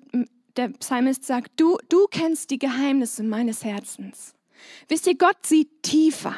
der 0.59 0.69
Psalmist 0.69 1.25
sagt, 1.25 1.53
du, 1.57 1.79
du 1.88 2.07
kennst 2.11 2.50
die 2.50 2.59
Geheimnisse 2.59 3.23
meines 3.23 3.65
Herzens. 3.65 4.35
Wisst 4.88 5.07
ihr, 5.07 5.17
Gott 5.17 5.47
sieht 5.47 5.83
tiefer. 5.83 6.37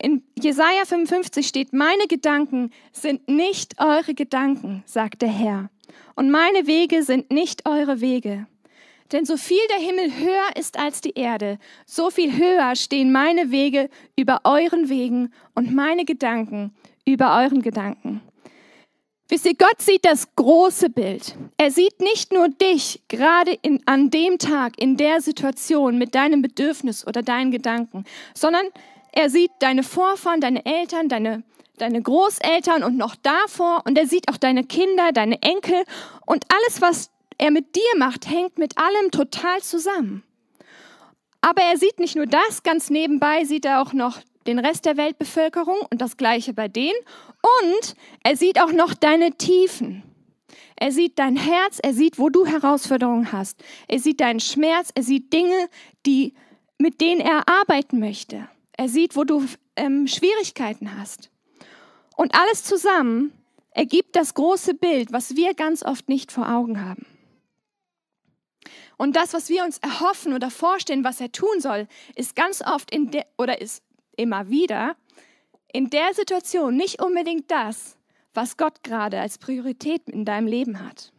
In 0.00 0.22
Jesaja 0.40 0.84
55 0.84 1.46
steht, 1.46 1.72
meine 1.72 2.06
Gedanken 2.08 2.70
sind 2.92 3.28
nicht 3.28 3.80
eure 3.80 4.14
Gedanken, 4.14 4.82
sagt 4.86 5.22
der 5.22 5.28
Herr. 5.28 5.70
Und 6.14 6.30
meine 6.30 6.66
Wege 6.66 7.02
sind 7.02 7.30
nicht 7.30 7.66
eure 7.68 8.00
Wege. 8.00 8.46
Denn 9.12 9.24
so 9.24 9.36
viel 9.36 9.60
der 9.70 9.78
Himmel 9.78 10.10
höher 10.18 10.56
ist 10.56 10.78
als 10.78 11.00
die 11.00 11.12
Erde, 11.14 11.58
so 11.86 12.10
viel 12.10 12.36
höher 12.36 12.74
stehen 12.74 13.12
meine 13.12 13.50
Wege 13.50 13.90
über 14.16 14.40
euren 14.44 14.88
Wegen 14.88 15.32
und 15.54 15.74
meine 15.74 16.04
Gedanken 16.04 16.74
über 17.04 17.36
euren 17.36 17.62
Gedanken. 17.62 18.22
Wisst 19.34 19.46
ihr, 19.46 19.56
Gott 19.56 19.82
sieht 19.82 20.04
das 20.04 20.36
große 20.36 20.90
Bild. 20.90 21.34
Er 21.56 21.72
sieht 21.72 21.98
nicht 21.98 22.32
nur 22.32 22.48
dich 22.48 23.02
gerade 23.08 23.58
in, 23.62 23.82
an 23.84 24.08
dem 24.08 24.38
Tag, 24.38 24.78
in 24.78 24.96
der 24.96 25.20
Situation 25.20 25.98
mit 25.98 26.14
deinem 26.14 26.40
Bedürfnis 26.40 27.04
oder 27.04 27.20
deinen 27.20 27.50
Gedanken, 27.50 28.04
sondern 28.32 28.64
er 29.10 29.30
sieht 29.30 29.50
deine 29.58 29.82
Vorfahren, 29.82 30.40
deine 30.40 30.64
Eltern, 30.64 31.08
deine, 31.08 31.42
deine 31.78 32.00
Großeltern 32.00 32.84
und 32.84 32.96
noch 32.96 33.16
davor 33.16 33.82
und 33.84 33.98
er 33.98 34.06
sieht 34.06 34.28
auch 34.28 34.36
deine 34.36 34.62
Kinder, 34.62 35.10
deine 35.10 35.42
Enkel 35.42 35.82
und 36.26 36.44
alles, 36.54 36.80
was 36.80 37.10
er 37.36 37.50
mit 37.50 37.74
dir 37.74 37.98
macht, 37.98 38.30
hängt 38.30 38.56
mit 38.58 38.78
allem 38.78 39.10
total 39.10 39.60
zusammen. 39.62 40.22
Aber 41.40 41.62
er 41.62 41.76
sieht 41.76 41.98
nicht 41.98 42.14
nur 42.14 42.26
das, 42.26 42.62
ganz 42.62 42.88
nebenbei 42.88 43.42
sieht 43.42 43.64
er 43.64 43.82
auch 43.82 43.94
noch 43.94 44.20
den 44.46 44.58
Rest 44.58 44.84
der 44.84 44.96
Weltbevölkerung 44.96 45.78
und 45.90 46.00
das 46.00 46.16
gleiche 46.16 46.52
bei 46.52 46.68
denen. 46.68 46.98
Und 47.60 47.96
er 48.22 48.36
sieht 48.36 48.60
auch 48.60 48.72
noch 48.72 48.94
deine 48.94 49.32
Tiefen. 49.32 50.02
Er 50.76 50.92
sieht 50.92 51.18
dein 51.18 51.36
Herz, 51.36 51.78
er 51.82 51.94
sieht, 51.94 52.18
wo 52.18 52.28
du 52.28 52.46
Herausforderungen 52.46 53.32
hast. 53.32 53.62
Er 53.88 54.00
sieht 54.00 54.20
deinen 54.20 54.40
Schmerz, 54.40 54.90
er 54.94 55.02
sieht 55.02 55.32
Dinge, 55.32 55.68
die, 56.04 56.34
mit 56.78 57.00
denen 57.00 57.20
er 57.20 57.48
arbeiten 57.48 58.00
möchte. 58.00 58.48
Er 58.72 58.88
sieht, 58.88 59.16
wo 59.16 59.24
du 59.24 59.46
ähm, 59.76 60.06
Schwierigkeiten 60.06 60.98
hast. 60.98 61.30
Und 62.16 62.34
alles 62.34 62.64
zusammen 62.64 63.32
ergibt 63.70 64.16
das 64.16 64.34
große 64.34 64.74
Bild, 64.74 65.12
was 65.12 65.36
wir 65.36 65.54
ganz 65.54 65.84
oft 65.84 66.08
nicht 66.08 66.32
vor 66.32 66.50
Augen 66.50 66.84
haben. 66.84 67.06
Und 68.96 69.16
das, 69.16 69.32
was 69.32 69.48
wir 69.48 69.64
uns 69.64 69.78
erhoffen 69.78 70.32
oder 70.32 70.50
vorstellen, 70.50 71.04
was 71.04 71.20
er 71.20 71.32
tun 71.32 71.60
soll, 71.60 71.88
ist 72.14 72.36
ganz 72.36 72.62
oft 72.62 72.90
in 72.92 73.10
der, 73.10 73.26
oder 73.38 73.60
ist 73.60 73.82
immer 74.16 74.48
wieder 74.48 74.96
in 75.72 75.90
der 75.90 76.14
Situation 76.14 76.76
nicht 76.76 77.02
unbedingt 77.02 77.50
das, 77.50 77.96
was 78.32 78.56
Gott 78.56 78.82
gerade 78.82 79.20
als 79.20 79.38
Priorität 79.38 80.08
in 80.08 80.24
deinem 80.24 80.46
Leben 80.46 80.80
hat. 80.80 81.12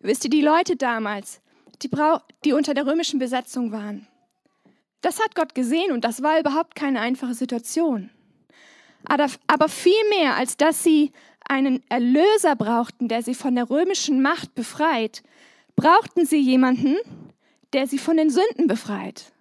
Wisst 0.00 0.24
ihr, 0.24 0.30
die 0.30 0.40
Leute 0.40 0.76
damals, 0.76 1.40
die, 1.82 1.90
die 2.44 2.52
unter 2.52 2.74
der 2.74 2.86
römischen 2.86 3.18
Besetzung 3.18 3.70
waren, 3.70 4.06
das 5.02 5.20
hat 5.20 5.34
Gott 5.34 5.54
gesehen 5.54 5.92
und 5.92 6.04
das 6.04 6.22
war 6.22 6.38
überhaupt 6.38 6.74
keine 6.74 7.00
einfache 7.00 7.34
Situation. 7.34 8.10
Aber, 9.04 9.28
aber 9.46 9.68
viel 9.68 10.08
mehr, 10.10 10.36
als 10.36 10.56
dass 10.56 10.82
sie 10.82 11.12
einen 11.48 11.82
Erlöser 11.88 12.54
brauchten, 12.56 13.08
der 13.08 13.22
sie 13.22 13.34
von 13.34 13.54
der 13.54 13.70
römischen 13.70 14.20
Macht 14.20 14.54
befreit, 14.54 15.22
brauchten 15.76 16.26
sie 16.26 16.40
jemanden, 16.40 16.96
der 17.72 17.86
sie 17.86 17.98
von 17.98 18.16
den 18.16 18.30
Sünden 18.30 18.66
befreit. 18.66 19.32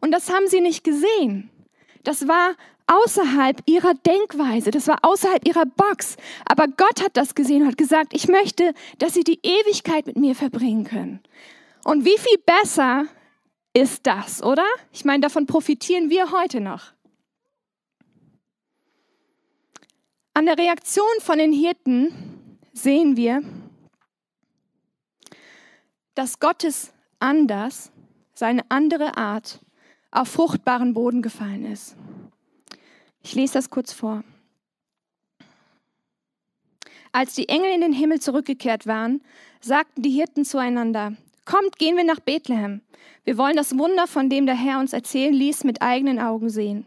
Und 0.00 0.12
das 0.12 0.30
haben 0.30 0.46
sie 0.48 0.60
nicht 0.60 0.84
gesehen. 0.84 1.50
Das 2.04 2.28
war 2.28 2.54
außerhalb 2.86 3.62
ihrer 3.66 3.94
Denkweise, 3.94 4.70
das 4.70 4.88
war 4.88 4.98
außerhalb 5.02 5.46
ihrer 5.46 5.66
Box. 5.66 6.16
Aber 6.46 6.66
Gott 6.66 7.02
hat 7.02 7.16
das 7.16 7.34
gesehen 7.34 7.62
und 7.62 7.68
hat 7.68 7.78
gesagt, 7.78 8.14
ich 8.14 8.28
möchte, 8.28 8.72
dass 8.98 9.14
sie 9.14 9.24
die 9.24 9.40
Ewigkeit 9.42 10.06
mit 10.06 10.16
mir 10.16 10.34
verbringen 10.34 10.84
können. 10.84 11.20
Und 11.84 12.04
wie 12.04 12.18
viel 12.18 12.38
besser 12.44 13.06
ist 13.74 14.06
das, 14.06 14.42
oder? 14.42 14.64
Ich 14.92 15.04
meine, 15.04 15.20
davon 15.20 15.46
profitieren 15.46 16.10
wir 16.10 16.32
heute 16.32 16.60
noch. 16.60 16.92
An 20.34 20.46
der 20.46 20.56
Reaktion 20.56 21.04
von 21.20 21.38
den 21.38 21.52
Hirten 21.52 22.48
sehen 22.72 23.16
wir, 23.16 23.42
dass 26.14 26.40
Gottes 26.40 26.92
anders, 27.18 27.90
seine 28.34 28.62
andere 28.70 29.16
Art, 29.16 29.60
auf 30.10 30.28
fruchtbaren 30.28 30.94
Boden 30.94 31.22
gefallen 31.22 31.64
ist. 31.64 31.96
Ich 33.22 33.34
lese 33.34 33.54
das 33.54 33.70
kurz 33.70 33.92
vor. 33.92 34.24
Als 37.12 37.34
die 37.34 37.48
Engel 37.48 37.72
in 37.72 37.80
den 37.80 37.92
Himmel 37.92 38.20
zurückgekehrt 38.20 38.86
waren, 38.86 39.22
sagten 39.60 40.02
die 40.02 40.10
Hirten 40.10 40.44
zueinander, 40.44 41.14
Kommt, 41.44 41.78
gehen 41.78 41.96
wir 41.96 42.04
nach 42.04 42.20
Bethlehem. 42.20 42.82
Wir 43.24 43.38
wollen 43.38 43.56
das 43.56 43.78
Wunder, 43.78 44.06
von 44.06 44.28
dem 44.28 44.44
der 44.44 44.54
Herr 44.54 44.80
uns 44.80 44.92
erzählen 44.92 45.32
ließ, 45.32 45.64
mit 45.64 45.80
eigenen 45.80 46.18
Augen 46.18 46.50
sehen. 46.50 46.84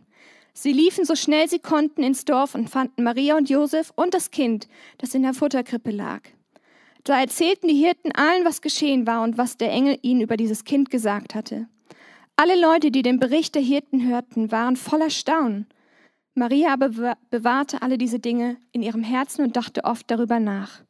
Sie 0.54 0.72
liefen 0.72 1.04
so 1.04 1.16
schnell 1.16 1.50
sie 1.50 1.60
konnten 1.60 2.04
ins 2.04 2.26
Dorf 2.26 2.54
und 2.56 2.70
fanden 2.70 3.04
Maria 3.04 3.38
und 3.38 3.50
Josef 3.50 3.92
und 3.96 4.14
das 4.14 4.30
Kind, 4.30 4.68
das 5.00 5.16
in 5.16 5.24
der 5.24 5.34
Futterkrippe 5.34 5.92
lag. 5.92 6.22
Da 7.04 7.20
erzählten 7.20 7.68
die 7.68 7.76
Hirten 7.76 8.12
allen, 8.12 8.46
was 8.46 8.62
geschehen 8.62 9.08
war 9.08 9.24
und 9.24 9.38
was 9.38 9.58
der 9.58 9.72
Engel 9.72 9.98
ihnen 10.04 10.22
über 10.22 10.38
dieses 10.38 10.64
Kind 10.64 10.92
gesagt 10.92 11.34
hatte. 11.34 11.68
Alle 12.36 12.60
Leute, 12.60 12.92
die 12.92 13.02
den 13.02 13.20
Bericht 13.20 13.56
der 13.56 13.62
Hirten 13.62 14.08
hörten, 14.08 14.52
waren 14.52 14.76
voller 14.76 15.10
Staunen. 15.10 15.68
Maria 16.34 16.74
aber 16.74 17.18
bewahrte 17.30 17.82
alle 17.82 17.98
diese 17.98 18.20
Dinge 18.20 18.58
in 18.72 18.82
ihrem 18.82 19.04
Herzen 19.04 19.44
und 19.44 19.56
dachte 19.56 19.84
oft 19.84 20.10
darüber 20.10 20.40
nach. 20.40 20.82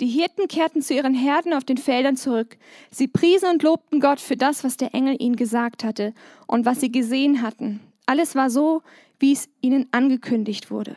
Die 0.00 0.06
Hirten 0.06 0.46
kehrten 0.46 0.82
zu 0.82 0.94
ihren 0.94 1.14
Herden 1.14 1.52
auf 1.52 1.64
den 1.64 1.76
Feldern 1.76 2.16
zurück. 2.16 2.56
Sie 2.90 3.08
priesen 3.08 3.48
und 3.48 3.62
lobten 3.62 4.00
Gott 4.00 4.20
für 4.20 4.36
das, 4.36 4.62
was 4.62 4.76
der 4.76 4.94
Engel 4.94 5.16
ihnen 5.18 5.36
gesagt 5.36 5.82
hatte 5.82 6.14
und 6.46 6.64
was 6.64 6.80
sie 6.80 6.92
gesehen 6.92 7.42
hatten. 7.42 7.80
Alles 8.06 8.34
war 8.34 8.48
so, 8.48 8.82
wie 9.18 9.32
es 9.32 9.48
ihnen 9.60 9.88
angekündigt 9.90 10.70
wurde. 10.70 10.96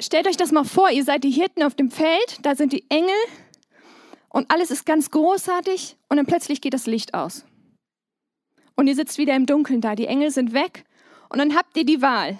Stellt 0.00 0.28
euch 0.28 0.36
das 0.36 0.52
mal 0.52 0.64
vor, 0.64 0.90
ihr 0.90 1.02
seid 1.02 1.24
die 1.24 1.30
Hirten 1.30 1.64
auf 1.64 1.74
dem 1.74 1.90
Feld, 1.90 2.38
da 2.42 2.54
sind 2.54 2.72
die 2.72 2.84
Engel 2.88 3.10
und 4.28 4.48
alles 4.50 4.70
ist 4.70 4.86
ganz 4.86 5.10
großartig 5.10 5.96
und 6.08 6.18
dann 6.18 6.26
plötzlich 6.26 6.60
geht 6.60 6.74
das 6.74 6.86
Licht 6.86 7.14
aus. 7.14 7.44
Und 8.78 8.86
ihr 8.86 8.94
sitzt 8.94 9.18
wieder 9.18 9.34
im 9.34 9.44
Dunkeln 9.44 9.80
da, 9.80 9.96
die 9.96 10.06
Engel 10.06 10.30
sind 10.30 10.52
weg 10.52 10.84
und 11.30 11.40
dann 11.40 11.56
habt 11.56 11.76
ihr 11.76 11.84
die 11.84 12.00
Wahl. 12.00 12.38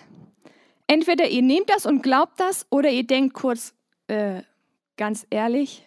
Entweder 0.87 1.27
ihr 1.29 1.43
nehmt 1.43 1.69
das 1.69 1.85
und 1.85 2.01
glaubt 2.01 2.39
das 2.39 2.65
oder 2.71 2.91
ihr 2.91 3.05
denkt 3.05 3.35
kurz, 3.35 3.75
äh, 4.07 4.43
ganz 4.97 5.27
ehrlich, 5.31 5.85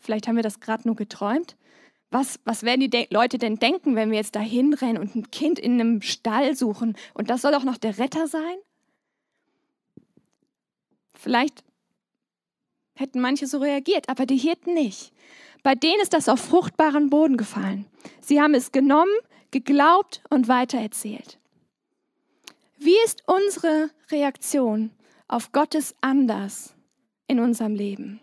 vielleicht 0.00 0.28
haben 0.28 0.36
wir 0.36 0.42
das 0.42 0.60
gerade 0.60 0.88
nur 0.88 0.96
geträumt. 0.96 1.56
Was, 2.10 2.40
was 2.44 2.62
werden 2.62 2.80
die 2.80 2.88
De 2.88 3.06
Leute 3.10 3.36
denn 3.36 3.56
denken, 3.56 3.96
wenn 3.96 4.10
wir 4.10 4.16
jetzt 4.16 4.34
da 4.34 4.40
hinrennen 4.40 4.96
und 4.96 5.14
ein 5.14 5.30
Kind 5.30 5.58
in 5.58 5.78
einem 5.78 6.00
Stall 6.00 6.56
suchen 6.56 6.96
und 7.12 7.28
das 7.28 7.42
soll 7.42 7.54
auch 7.54 7.64
noch 7.64 7.76
der 7.76 7.98
Retter 7.98 8.28
sein? 8.28 8.56
Vielleicht 11.12 11.62
hätten 12.94 13.20
manche 13.20 13.46
so 13.46 13.58
reagiert, 13.58 14.08
aber 14.08 14.24
die 14.24 14.38
Hirten 14.38 14.72
nicht. 14.72 15.12
Bei 15.62 15.74
denen 15.74 16.00
ist 16.00 16.14
das 16.14 16.30
auf 16.30 16.40
fruchtbaren 16.40 17.10
Boden 17.10 17.36
gefallen. 17.36 17.84
Sie 18.22 18.40
haben 18.40 18.54
es 18.54 18.72
genommen, 18.72 19.12
geglaubt 19.50 20.22
und 20.30 20.48
weitererzählt. 20.48 21.38
Wie 22.78 22.96
ist 23.04 23.22
unsere 23.26 23.90
Reaktion 24.10 24.90
auf 25.28 25.52
Gottes 25.52 25.94
Anders 26.00 26.74
in 27.26 27.40
unserem 27.40 27.74
Leben? 27.74 28.20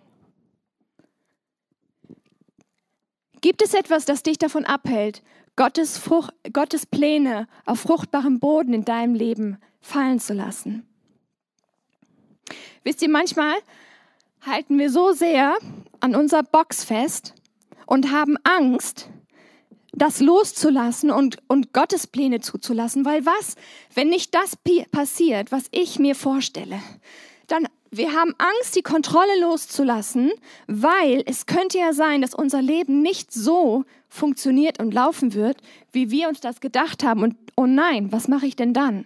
Gibt 3.41 3.61
es 3.61 3.73
etwas, 3.73 4.05
das 4.05 4.23
dich 4.23 4.37
davon 4.37 4.63
abhält, 4.63 5.21
Gottes, 5.55 5.97
Frucht, 5.97 6.33
Gottes 6.53 6.85
Pläne 6.85 7.47
auf 7.65 7.81
fruchtbarem 7.81 8.39
Boden 8.39 8.73
in 8.73 8.85
deinem 8.85 9.15
Leben 9.15 9.57
fallen 9.81 10.19
zu 10.19 10.33
lassen? 10.33 10.87
Wisst 12.83 13.01
ihr, 13.01 13.09
manchmal 13.09 13.55
halten 14.41 14.79
wir 14.79 14.89
so 14.89 15.11
sehr 15.11 15.57
an 15.99 16.15
unserer 16.15 16.43
Box 16.43 16.83
fest 16.83 17.33
und 17.85 18.11
haben 18.11 18.37
Angst, 18.43 19.09
das 19.93 20.19
loszulassen 20.19 21.11
und, 21.11 21.37
und 21.47 21.71
Gottes 21.73 22.07
Pläne 22.07 22.41
zuzulassen. 22.41 23.05
Weil 23.05 23.25
was, 23.25 23.55
wenn 23.93 24.09
nicht 24.09 24.35
das 24.35 24.57
passiert, 24.91 25.51
was 25.51 25.65
ich 25.71 25.99
mir 25.99 26.15
vorstelle, 26.15 26.79
dann 27.47 27.67
wir 27.95 28.13
haben 28.13 28.33
Angst, 28.39 28.75
die 28.75 28.81
Kontrolle 28.81 29.39
loszulassen, 29.39 30.31
weil 30.65 31.21
es 31.27 31.45
könnte 31.45 31.77
ja 31.77 31.93
sein, 31.93 32.23
dass 32.23 32.33
unser 32.33 32.59
Leben 32.59 33.03
nicht 33.03 33.31
so 33.31 33.85
funktioniert 34.09 34.79
und 34.79 34.95
laufen 34.95 35.35
wird, 35.35 35.57
wie 35.91 36.09
wir 36.09 36.27
uns 36.27 36.39
das 36.39 36.59
gedacht 36.59 37.03
haben. 37.03 37.21
Und 37.21 37.35
oh 37.55 37.67
nein, 37.67 38.11
was 38.11 38.27
mache 38.27 38.47
ich 38.47 38.55
denn 38.55 38.73
dann? 38.73 39.05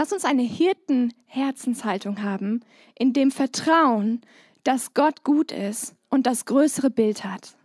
Lass 0.00 0.12
uns 0.12 0.24
eine 0.24 0.42
Hirtenherzenshaltung 0.42 2.22
haben, 2.22 2.60
in 2.96 3.12
dem 3.12 3.32
Vertrauen, 3.32 4.20
dass 4.62 4.94
Gott 4.94 5.24
gut 5.24 5.50
ist 5.50 5.96
und 6.08 6.24
das 6.24 6.44
größere 6.44 6.88
Bild 6.88 7.24
hat. 7.24 7.56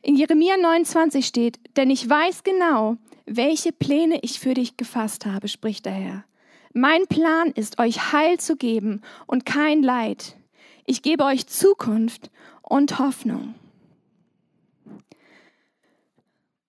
In 0.00 0.16
Jeremia 0.16 0.56
29 0.56 1.26
steht, 1.26 1.60
denn 1.76 1.90
ich 1.90 2.08
weiß 2.08 2.42
genau, 2.42 2.96
welche 3.26 3.72
Pläne 3.72 4.20
ich 4.22 4.40
für 4.40 4.54
dich 4.54 4.78
gefasst 4.78 5.26
habe, 5.26 5.48
spricht 5.48 5.84
der 5.84 5.92
Herr. 5.92 6.24
Mein 6.72 7.06
Plan 7.06 7.50
ist, 7.50 7.78
euch 7.78 8.14
Heil 8.14 8.40
zu 8.40 8.56
geben 8.56 9.02
und 9.26 9.44
kein 9.44 9.82
Leid. 9.82 10.38
Ich 10.86 11.02
gebe 11.02 11.24
euch 11.24 11.46
Zukunft 11.48 12.30
und 12.62 12.98
Hoffnung. 12.98 13.54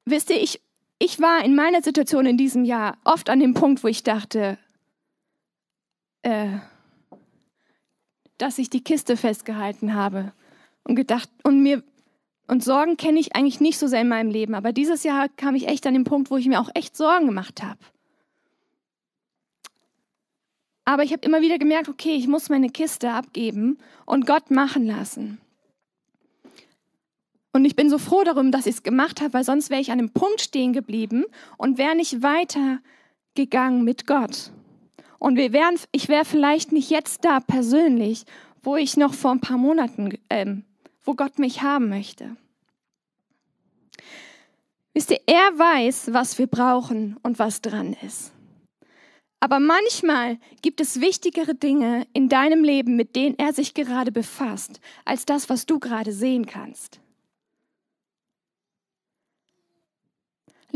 Wisst 0.04 0.30
ihr, 0.30 0.42
ich 0.42 0.60
ich 1.00 1.20
war 1.20 1.44
in 1.44 1.56
meiner 1.56 1.82
Situation 1.82 2.26
in 2.26 2.38
diesem 2.38 2.66
Jahr 2.66 2.98
oft 3.04 3.30
an 3.30 3.40
dem 3.40 3.54
Punkt, 3.54 3.84
wo 3.84 3.88
ich 3.88 4.04
dachte, 4.04 4.58
äh, 6.24 6.58
dass 8.38 8.58
ich 8.58 8.70
die 8.70 8.84
Kiste 8.84 9.18
festgehalten 9.18 9.94
habe 9.94 10.34
und 10.84 10.96
gedacht 10.96 11.30
und 11.44 11.62
mir 11.62 11.84
und 12.50 12.64
Sorgen 12.64 12.96
kenne 12.96 13.20
ich 13.20 13.36
eigentlich 13.36 13.60
nicht 13.60 13.78
so 13.78 13.88
sehr 13.88 14.02
in 14.02 14.08
meinem 14.08 14.32
Leben, 14.32 14.56
aber 14.56 14.72
dieses 14.72 15.04
Jahr 15.04 15.28
kam 15.28 15.56
ich 15.56 15.68
echt 15.68 15.86
an 15.86 15.94
den 15.94 16.06
Punkt, 16.06 16.32
wo 16.32 16.38
ich 16.38 16.48
mir 16.48 16.62
auch 16.62 16.70
echt 16.74 16.96
Sorgen 16.96 17.26
gemacht 17.26 17.62
habe. 17.62 17.80
Aber 20.86 21.04
ich 21.04 21.12
habe 21.12 21.26
immer 21.26 21.42
wieder 21.42 21.58
gemerkt, 21.58 21.90
okay, 21.90 22.16
ich 22.16 22.30
muss 22.30 22.48
meine 22.48 22.70
Kiste 22.70 23.12
abgeben 23.12 23.78
und 24.06 24.26
Gott 24.26 24.50
machen 24.50 24.86
lassen. 24.86 25.42
Und 27.58 27.66
ich 27.66 27.76
bin 27.76 27.90
so 27.90 27.98
froh 27.98 28.24
darum, 28.24 28.52
dass 28.52 28.68
ich 28.68 28.76
es 28.76 28.84
gemacht 28.84 29.20
habe, 29.20 29.34
weil 29.34 29.44
sonst 29.44 29.72
wäre 29.72 29.82
ich 29.82 29.92
an 29.92 29.98
einem 29.98 30.12
Punkt 30.12 30.42
stehen 30.42 30.74
geblieben 30.74 31.26
und 31.58 31.80
wäre 31.80 31.96
nicht 31.96 32.22
weitergegangen 32.22 33.84
mit 33.84 34.06
Gott. 34.06 34.52
Und 35.18 35.38
wir 35.38 35.52
wären, 35.54 35.74
ich 35.92 36.08
wäre 36.08 36.24
vielleicht 36.24 36.72
nicht 36.72 36.92
jetzt 36.92 37.26
da 37.26 37.40
persönlich, 37.40 38.26
wo 38.62 38.76
ich 38.76 38.96
noch 38.96 39.16
vor 39.16 39.32
ein 39.32 39.40
paar 39.40 39.58
Monaten, 39.58 40.20
ähm, 40.30 40.66
wo 41.04 41.16
Gott 41.16 41.40
mich 41.40 41.64
haben 41.64 41.90
möchte. 41.90 42.38
Wisst 44.94 45.10
ihr, 45.10 45.22
er 45.26 45.58
weiß, 45.58 46.14
was 46.14 46.38
wir 46.38 46.46
brauchen 46.46 47.18
und 47.24 47.40
was 47.40 47.62
dran 47.62 47.98
ist. 48.06 48.34
Aber 49.40 49.60
manchmal 49.60 50.38
gibt 50.62 50.80
es 50.80 51.02
wichtigere 51.02 51.56
Dinge 51.56 52.06
in 52.14 52.30
deinem 52.30 52.64
Leben, 52.64 52.96
mit 52.96 53.16
denen 53.16 53.34
er 53.40 53.52
sich 53.52 53.74
gerade 53.74 54.12
befasst, 54.12 54.80
als 55.06 55.26
das, 55.26 55.50
was 55.50 55.66
du 55.66 55.80
gerade 55.80 56.12
sehen 56.12 56.46
kannst. 56.46 57.02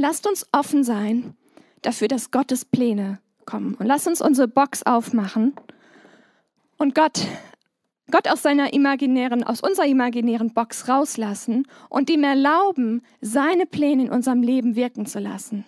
Lasst 0.01 0.25
uns 0.25 0.47
offen 0.51 0.83
sein 0.83 1.35
dafür, 1.83 2.07
dass 2.07 2.31
Gottes 2.31 2.65
Pläne 2.65 3.19
kommen. 3.45 3.75
Und 3.75 3.85
lasst 3.85 4.07
uns 4.07 4.19
unsere 4.19 4.47
Box 4.47 4.81
aufmachen 4.81 5.53
und 6.79 6.95
Gott, 6.95 7.27
Gott 8.09 8.27
aus 8.27 8.41
seiner 8.41 8.73
imaginären, 8.73 9.43
aus 9.43 9.61
unserer 9.61 9.85
imaginären 9.85 10.55
Box 10.55 10.89
rauslassen 10.89 11.67
und 11.87 12.09
ihm 12.09 12.23
erlauben, 12.23 13.03
seine 13.21 13.67
Pläne 13.67 14.05
in 14.05 14.09
unserem 14.09 14.41
Leben 14.41 14.75
wirken 14.75 15.05
zu 15.05 15.19
lassen. 15.19 15.65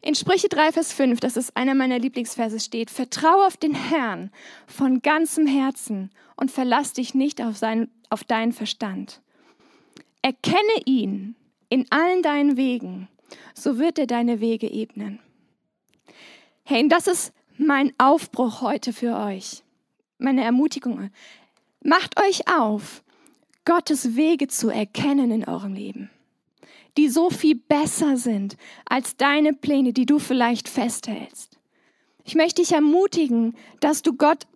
In 0.00 0.14
Sprüche 0.14 0.48
3, 0.48 0.70
Vers 0.70 0.92
5, 0.92 1.18
das 1.18 1.36
ist 1.36 1.56
einer 1.56 1.74
meiner 1.74 1.98
Lieblingsverse, 1.98 2.60
steht, 2.60 2.90
Vertraue 2.90 3.48
auf 3.48 3.56
den 3.56 3.74
Herrn 3.74 4.30
von 4.68 5.02
ganzem 5.02 5.48
Herzen 5.48 6.12
und 6.36 6.52
verlass 6.52 6.92
dich 6.92 7.14
nicht 7.14 7.42
auf, 7.42 7.56
sein, 7.56 7.90
auf 8.10 8.22
deinen 8.22 8.52
Verstand. 8.52 9.22
Erkenne 10.22 10.84
ihn 10.84 11.34
in 11.68 11.86
allen 11.90 12.22
deinen 12.22 12.56
Wegen, 12.56 13.08
so 13.54 13.78
wird 13.78 13.98
er 13.98 14.06
deine 14.06 14.40
Wege 14.40 14.70
ebnen. 14.70 15.20
Hey, 16.64 16.82
und 16.82 16.88
das 16.90 17.06
ist 17.06 17.32
mein 17.56 17.92
Aufbruch 17.98 18.60
heute 18.60 18.92
für 18.92 19.16
euch, 19.16 19.62
meine 20.18 20.44
Ermutigung. 20.44 21.10
Macht 21.82 22.20
euch 22.20 22.48
auf, 22.48 23.02
Gottes 23.64 24.16
Wege 24.16 24.48
zu 24.48 24.70
erkennen 24.70 25.30
in 25.30 25.44
eurem 25.44 25.74
Leben, 25.74 26.10
die 26.96 27.08
so 27.08 27.28
viel 27.28 27.56
besser 27.56 28.16
sind 28.16 28.56
als 28.86 29.16
deine 29.16 29.52
Pläne, 29.52 29.92
die 29.92 30.06
du 30.06 30.18
vielleicht 30.18 30.68
festhältst. 30.68 31.58
Ich 32.24 32.34
möchte 32.34 32.62
dich 32.62 32.72
ermutigen, 32.72 33.56
dass 33.80 34.02
du 34.02 34.14
Gott 34.14 34.46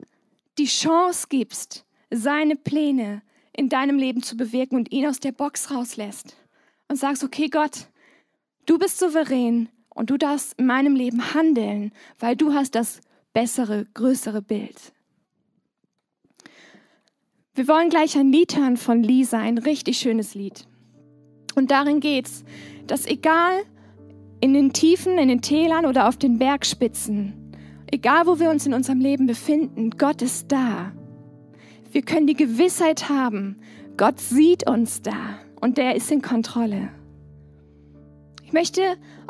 die 0.59 0.66
Chance 0.66 1.27
gibst, 1.29 1.85
seine 2.11 2.57
Pläne 2.57 3.22
in 3.55 3.68
deinem 3.68 3.98
Leben 3.98 4.22
zu 4.22 4.37
bewirken 4.37 4.77
und 4.77 4.92
ihn 4.92 5.07
aus 5.07 5.20
der 5.20 5.33
Box 5.33 5.70
rauslässt 5.70 6.37
und 6.92 6.98
sagst, 6.98 7.24
okay 7.24 7.48
Gott, 7.48 7.88
du 8.66 8.78
bist 8.78 8.98
souverän, 8.98 9.68
und 9.94 10.11
du 10.11 10.16
darfst 10.16 10.55
in 10.59 10.66
meinem 10.66 10.94
Leben 10.94 11.35
handeln, 11.35 11.92
weil 12.18 12.37
du 12.37 12.55
hast 12.55 12.74
das 12.74 13.00
bessere, 13.33 13.87
größere 13.94 14.42
Bild. 14.42 14.92
Wir 17.55 17.68
wollen 17.68 17.90
gleich 17.90 18.16
ein 18.16 18.33
Lied 18.33 18.57
hören 18.57 18.76
von 18.76 19.02
Lisa, 19.02 19.38
ein 19.38 19.59
richtig 19.59 19.98
schönes 19.98 20.35
Lied. 20.35 20.66
Und 21.55 21.70
darin 21.70 22.00
geht's, 22.00 22.44
dass 22.87 23.07
egal 23.07 23.62
in 24.40 24.55
den 24.55 24.72
Tiefen, 24.72 25.18
in 25.18 25.28
den 25.28 25.42
Tälern 25.42 25.85
oder 25.85 26.09
auf 26.09 26.16
den 26.16 26.38
Bergspitzen, 26.38 27.35
egal 27.90 28.26
wo 28.26 28.40
wir 28.40 28.48
uns 28.48 28.66
in 28.66 28.72
unserem 28.72 29.00
Leben 29.00 29.26
befinden, 29.26 29.90
Gott 29.90 30.22
ist 30.22 30.50
da. 30.50 30.92
Wir 31.90 32.02
können 32.02 32.26
die 32.26 32.35
Gewissheit 32.35 33.11
haben, 33.11 33.61
Gott 33.98 34.18
sieht 34.18 34.66
uns 34.66 35.02
da 35.02 35.41
und 35.62 35.79
der 35.79 35.94
ist 35.94 36.11
in 36.11 36.20
Kontrolle. 36.20 36.90
Ich 38.44 38.53
möchte 38.53 38.83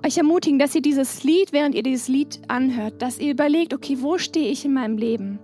euch 0.04 0.18
ermutigen, 0.18 0.58
dass 0.58 0.74
ihr 0.74 0.82
dieses 0.82 1.22
Lied, 1.22 1.52
während 1.52 1.76
ihr 1.76 1.84
dieses 1.84 2.08
Lied 2.08 2.40
anhört, 2.48 3.00
dass 3.00 3.20
ihr 3.20 3.30
überlegt, 3.30 3.72
okay, 3.72 3.98
wo 4.00 4.18
stehe 4.18 4.50
ich 4.50 4.64
in 4.64 4.72
meinem 4.72 4.96
Leben? 4.96 5.38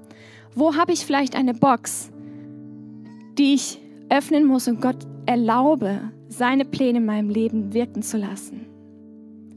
Wo 0.54 0.74
habe 0.74 0.92
ich 0.92 1.06
vielleicht 1.06 1.36
eine 1.36 1.54
Box, 1.54 2.10
die 3.38 3.54
ich 3.54 3.78
öffnen 4.08 4.44
muss 4.46 4.66
und 4.66 4.80
Gott 4.80 5.06
erlaube, 5.26 6.10
seine 6.28 6.64
Pläne 6.64 6.98
in 6.98 7.06
meinem 7.06 7.30
Leben 7.30 7.74
wirken 7.74 8.02
zu 8.02 8.16
lassen? 8.16 8.66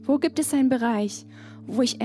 Wo 0.04 0.18
gibt 0.18 0.38
es 0.38 0.52
einen 0.52 0.68
Bereich, 0.68 1.26
wo 1.66 1.82
ich 1.82 1.98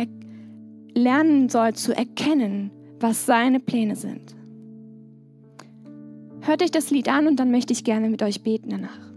lernen 0.96 1.50
soll 1.50 1.74
zu 1.74 1.96
erkennen, 1.96 2.72
was 3.00 3.26
seine 3.26 3.60
Pläne 3.60 3.96
sind? 3.96 4.36
Hört 6.42 6.64
euch 6.64 6.72
das 6.72 6.92
Lied 6.92 7.10
an 7.10 7.28
und 7.28 7.36
dann 7.36 7.52
möchte 7.52 7.74
ich 7.74 7.84
gerne 7.84 8.10
mit 8.10 8.24
euch 8.24 8.42
beten 8.42 8.70
danach. 8.70 9.08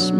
much 0.00 0.12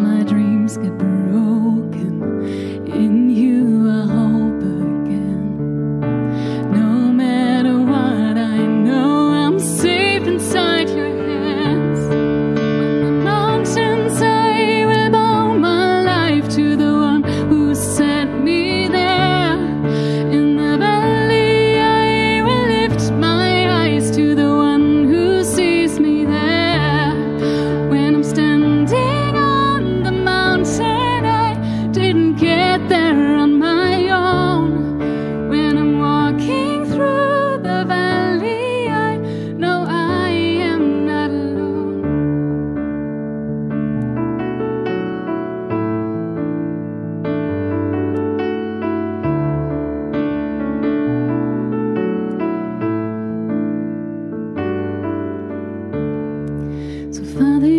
to 57.19 57.25
find 57.25 57.63
the 57.65 57.78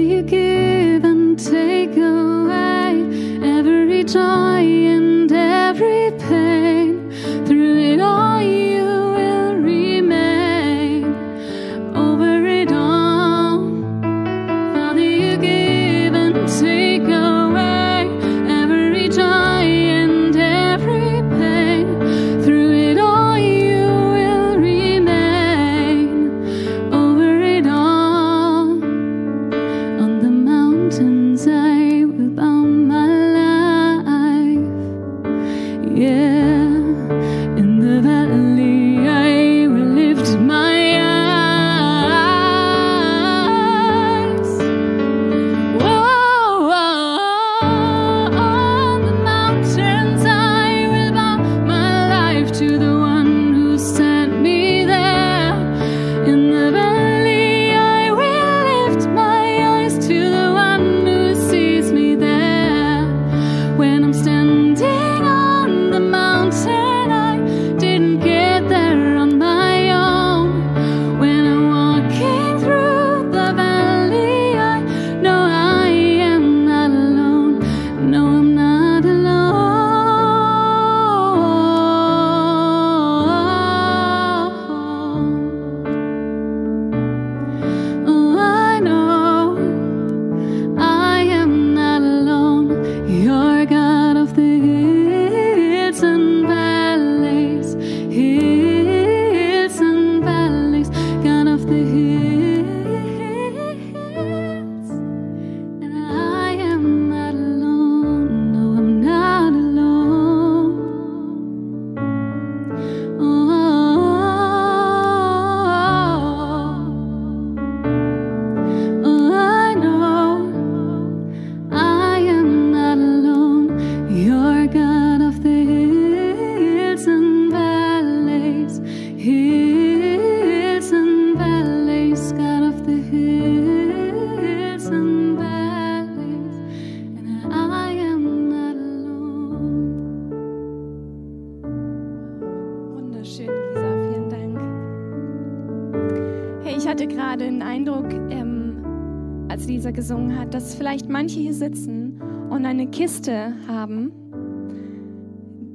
hat, 150.50 150.56
dass 150.56 150.74
vielleicht 150.74 151.08
manche 151.10 151.40
hier 151.40 151.54
sitzen 151.54 152.20
und 152.50 152.66
eine 152.66 152.88
Kiste 152.88 153.54
haben, 153.68 154.12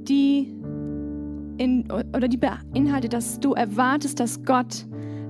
die 0.02 0.52
in, 1.58 1.88
oder 1.90 2.26
die 2.26 2.36
beinhaltet, 2.36 3.12
dass 3.12 3.38
du 3.38 3.52
erwartest, 3.52 4.18
dass 4.18 4.44
Gott 4.44 4.84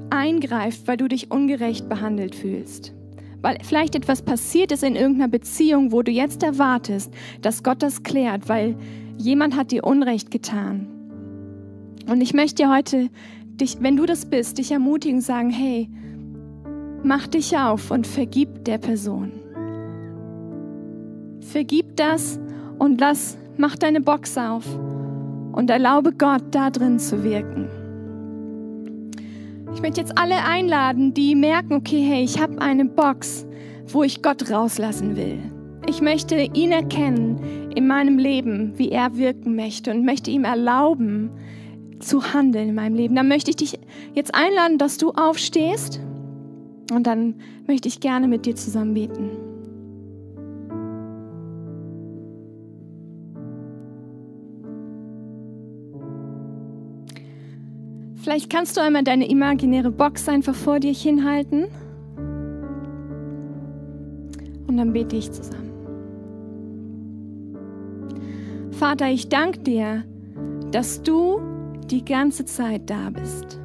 eingreift, 0.08 0.88
weil 0.88 0.96
du 0.96 1.08
dich 1.08 1.30
ungerecht 1.30 1.90
behandelt 1.90 2.34
fühlst. 2.34 2.94
Weil 3.42 3.58
vielleicht 3.62 3.94
etwas 3.94 4.22
passiert 4.22 4.72
ist 4.72 4.82
in 4.82 4.96
irgendeiner 4.96 5.28
Beziehung, 5.28 5.92
wo 5.92 6.02
du 6.02 6.10
jetzt 6.10 6.42
erwartest, 6.42 7.12
dass 7.42 7.62
Gott 7.62 7.82
das 7.82 8.02
klärt, 8.02 8.48
weil 8.48 8.76
jemand 9.18 9.56
hat 9.56 9.72
dir 9.72 9.84
Unrecht 9.84 10.30
getan. 10.30 10.86
Und 12.06 12.22
ich 12.22 12.32
möchte 12.32 12.62
dir 12.62 12.72
heute, 12.74 13.10
dich, 13.60 13.76
wenn 13.80 13.96
du 13.96 14.06
das 14.06 14.24
bist, 14.24 14.56
dich 14.56 14.72
ermutigen, 14.72 15.20
sagen, 15.20 15.50
hey, 15.50 15.90
mach 17.04 17.26
dich 17.26 17.56
auf 17.56 17.90
und 17.90 18.06
vergib 18.06 18.64
der 18.64 18.78
Person. 18.78 19.32
Vergib 21.40 21.96
das 21.96 22.40
und 22.78 23.00
lass, 23.00 23.36
mach 23.58 23.76
deine 23.76 24.00
Box 24.00 24.36
auf 24.38 24.64
und 25.52 25.70
erlaube 25.70 26.12
Gott, 26.12 26.42
da 26.50 26.70
drin 26.70 26.98
zu 26.98 27.22
wirken. 27.22 27.68
Ich 29.74 29.82
möchte 29.82 30.00
jetzt 30.00 30.16
alle 30.18 30.44
einladen, 30.44 31.14
die 31.14 31.34
merken, 31.34 31.74
okay, 31.74 32.02
hey, 32.02 32.24
ich 32.24 32.40
habe 32.40 32.60
eine 32.60 32.86
Box, 32.86 33.46
wo 33.86 34.02
ich 34.02 34.22
Gott 34.22 34.50
rauslassen 34.50 35.16
will. 35.16 35.38
Ich 35.86 36.00
möchte 36.00 36.36
ihn 36.54 36.72
erkennen 36.72 37.70
in 37.74 37.86
meinem 37.86 38.16
Leben, 38.16 38.72
wie 38.78 38.90
er 38.90 39.16
wirken 39.16 39.54
möchte 39.54 39.90
und 39.90 40.06
möchte 40.06 40.30
ihm 40.30 40.44
erlauben, 40.44 41.30
zu 41.98 42.32
handeln 42.32 42.70
in 42.70 42.74
meinem 42.74 42.94
Leben. 42.94 43.14
Dann 43.14 43.28
möchte 43.28 43.50
ich 43.50 43.56
dich 43.56 43.78
jetzt 44.14 44.34
einladen, 44.34 44.78
dass 44.78 44.96
du 44.96 45.10
aufstehst 45.10 46.00
und 46.92 47.06
dann 47.06 47.34
möchte 47.66 47.88
ich 47.88 48.00
gerne 48.00 48.28
mit 48.28 48.46
dir 48.46 48.54
zusammen 48.54 48.94
beten. 48.94 49.30
Vielleicht 58.16 58.48
kannst 58.48 58.76
du 58.76 58.80
einmal 58.80 59.04
deine 59.04 59.28
imaginäre 59.28 59.90
Box 59.90 60.28
einfach 60.30 60.54
vor 60.54 60.80
dir 60.80 60.94
hinhalten. 60.94 61.66
Und 64.66 64.78
dann 64.78 64.94
bete 64.94 65.16
ich 65.16 65.30
zusammen. 65.30 65.70
Vater, 68.70 69.10
ich 69.10 69.28
danke 69.28 69.58
dir, 69.60 70.04
dass 70.70 71.02
du 71.02 71.40
die 71.90 72.04
ganze 72.04 72.46
Zeit 72.46 72.88
da 72.88 73.10
bist. 73.10 73.60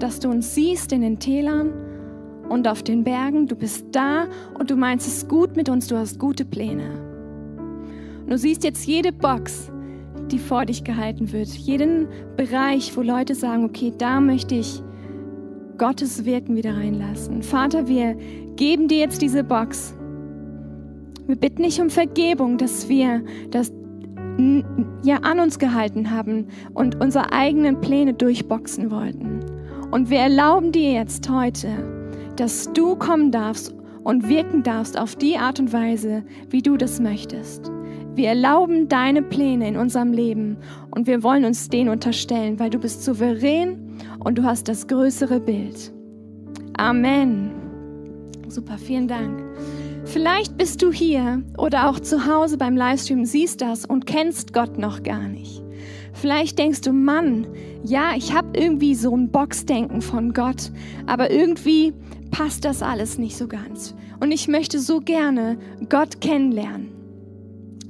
Dass 0.00 0.18
du 0.18 0.28
uns 0.28 0.54
siehst 0.56 0.92
in 0.92 1.02
den 1.02 1.20
Tälern 1.20 1.72
und 2.48 2.68
auf 2.68 2.82
den 2.82 3.04
Bergen. 3.04 3.46
Du 3.46 3.56
bist 3.56 3.86
da 3.92 4.26
und 4.58 4.70
du 4.70 4.76
meinst 4.76 5.06
es 5.06 5.28
gut 5.28 5.56
mit 5.56 5.68
uns. 5.68 5.86
Du 5.86 5.96
hast 5.96 6.18
gute 6.18 6.44
Pläne. 6.44 6.84
Und 8.22 8.30
du 8.30 8.38
siehst 8.38 8.64
jetzt 8.64 8.86
jede 8.86 9.12
Box, 9.12 9.70
die 10.30 10.38
vor 10.38 10.64
dich 10.64 10.84
gehalten 10.84 11.32
wird. 11.32 11.48
Jeden 11.48 12.08
Bereich, 12.36 12.96
wo 12.96 13.02
Leute 13.02 13.34
sagen, 13.34 13.64
okay, 13.64 13.92
da 13.96 14.20
möchte 14.20 14.54
ich 14.54 14.82
Gottes 15.78 16.24
Wirken 16.24 16.56
wieder 16.56 16.76
reinlassen. 16.76 17.42
Vater, 17.42 17.88
wir 17.88 18.16
geben 18.56 18.88
dir 18.88 18.98
jetzt 18.98 19.20
diese 19.20 19.44
Box. 19.44 19.94
Wir 21.26 21.36
bitten 21.36 21.62
dich 21.62 21.80
um 21.80 21.90
Vergebung, 21.90 22.58
dass 22.58 22.88
wir 22.88 23.22
das 23.50 23.72
ja 25.02 25.18
an 25.18 25.38
uns 25.38 25.58
gehalten 25.58 26.10
haben 26.10 26.48
und 26.72 27.00
unsere 27.00 27.32
eigenen 27.32 27.80
Pläne 27.80 28.14
durchboxen 28.14 28.90
wollten. 28.90 29.40
Und 29.90 30.10
wir 30.10 30.18
erlauben 30.18 30.72
dir 30.72 30.92
jetzt 30.92 31.30
heute, 31.30 31.68
dass 32.36 32.72
du 32.72 32.96
kommen 32.96 33.30
darfst 33.30 33.74
und 34.02 34.28
wirken 34.28 34.62
darfst 34.62 34.98
auf 34.98 35.16
die 35.16 35.36
Art 35.36 35.58
und 35.60 35.72
Weise, 35.72 36.24
wie 36.50 36.62
du 36.62 36.76
das 36.76 37.00
möchtest. 37.00 37.70
Wir 38.14 38.28
erlauben 38.28 38.88
deine 38.88 39.22
Pläne 39.22 39.66
in 39.66 39.76
unserem 39.76 40.12
Leben 40.12 40.56
und 40.90 41.06
wir 41.06 41.22
wollen 41.22 41.44
uns 41.44 41.68
denen 41.68 41.88
unterstellen, 41.88 42.60
weil 42.60 42.70
du 42.70 42.78
bist 42.78 43.02
souverän 43.02 43.98
und 44.20 44.38
du 44.38 44.44
hast 44.44 44.68
das 44.68 44.86
größere 44.86 45.40
Bild. 45.40 45.92
Amen. 46.76 47.50
Super, 48.48 48.78
vielen 48.78 49.08
Dank. 49.08 49.42
Vielleicht 50.04 50.56
bist 50.56 50.82
du 50.82 50.92
hier 50.92 51.42
oder 51.58 51.88
auch 51.88 51.98
zu 51.98 52.26
Hause 52.26 52.58
beim 52.58 52.76
Livestream, 52.76 53.24
siehst 53.24 53.60
das 53.62 53.84
und 53.84 54.06
kennst 54.06 54.52
Gott 54.52 54.78
noch 54.78 55.02
gar 55.02 55.28
nicht. 55.28 55.62
Vielleicht 56.12 56.58
denkst 56.58 56.82
du, 56.82 56.92
Mann, 56.92 57.46
ja, 57.82 58.12
ich 58.16 58.32
habe 58.32 58.56
irgendwie 58.56 58.94
so 58.94 59.16
ein 59.16 59.30
Boxdenken 59.30 60.00
von 60.00 60.32
Gott, 60.32 60.70
aber 61.06 61.30
irgendwie 61.30 61.92
passt 62.30 62.64
das 62.64 62.82
alles 62.82 63.18
nicht 63.18 63.36
so 63.36 63.46
ganz. 63.46 63.94
Und 64.20 64.32
ich 64.32 64.48
möchte 64.48 64.78
so 64.78 65.00
gerne 65.00 65.58
Gott 65.88 66.20
kennenlernen. 66.20 66.90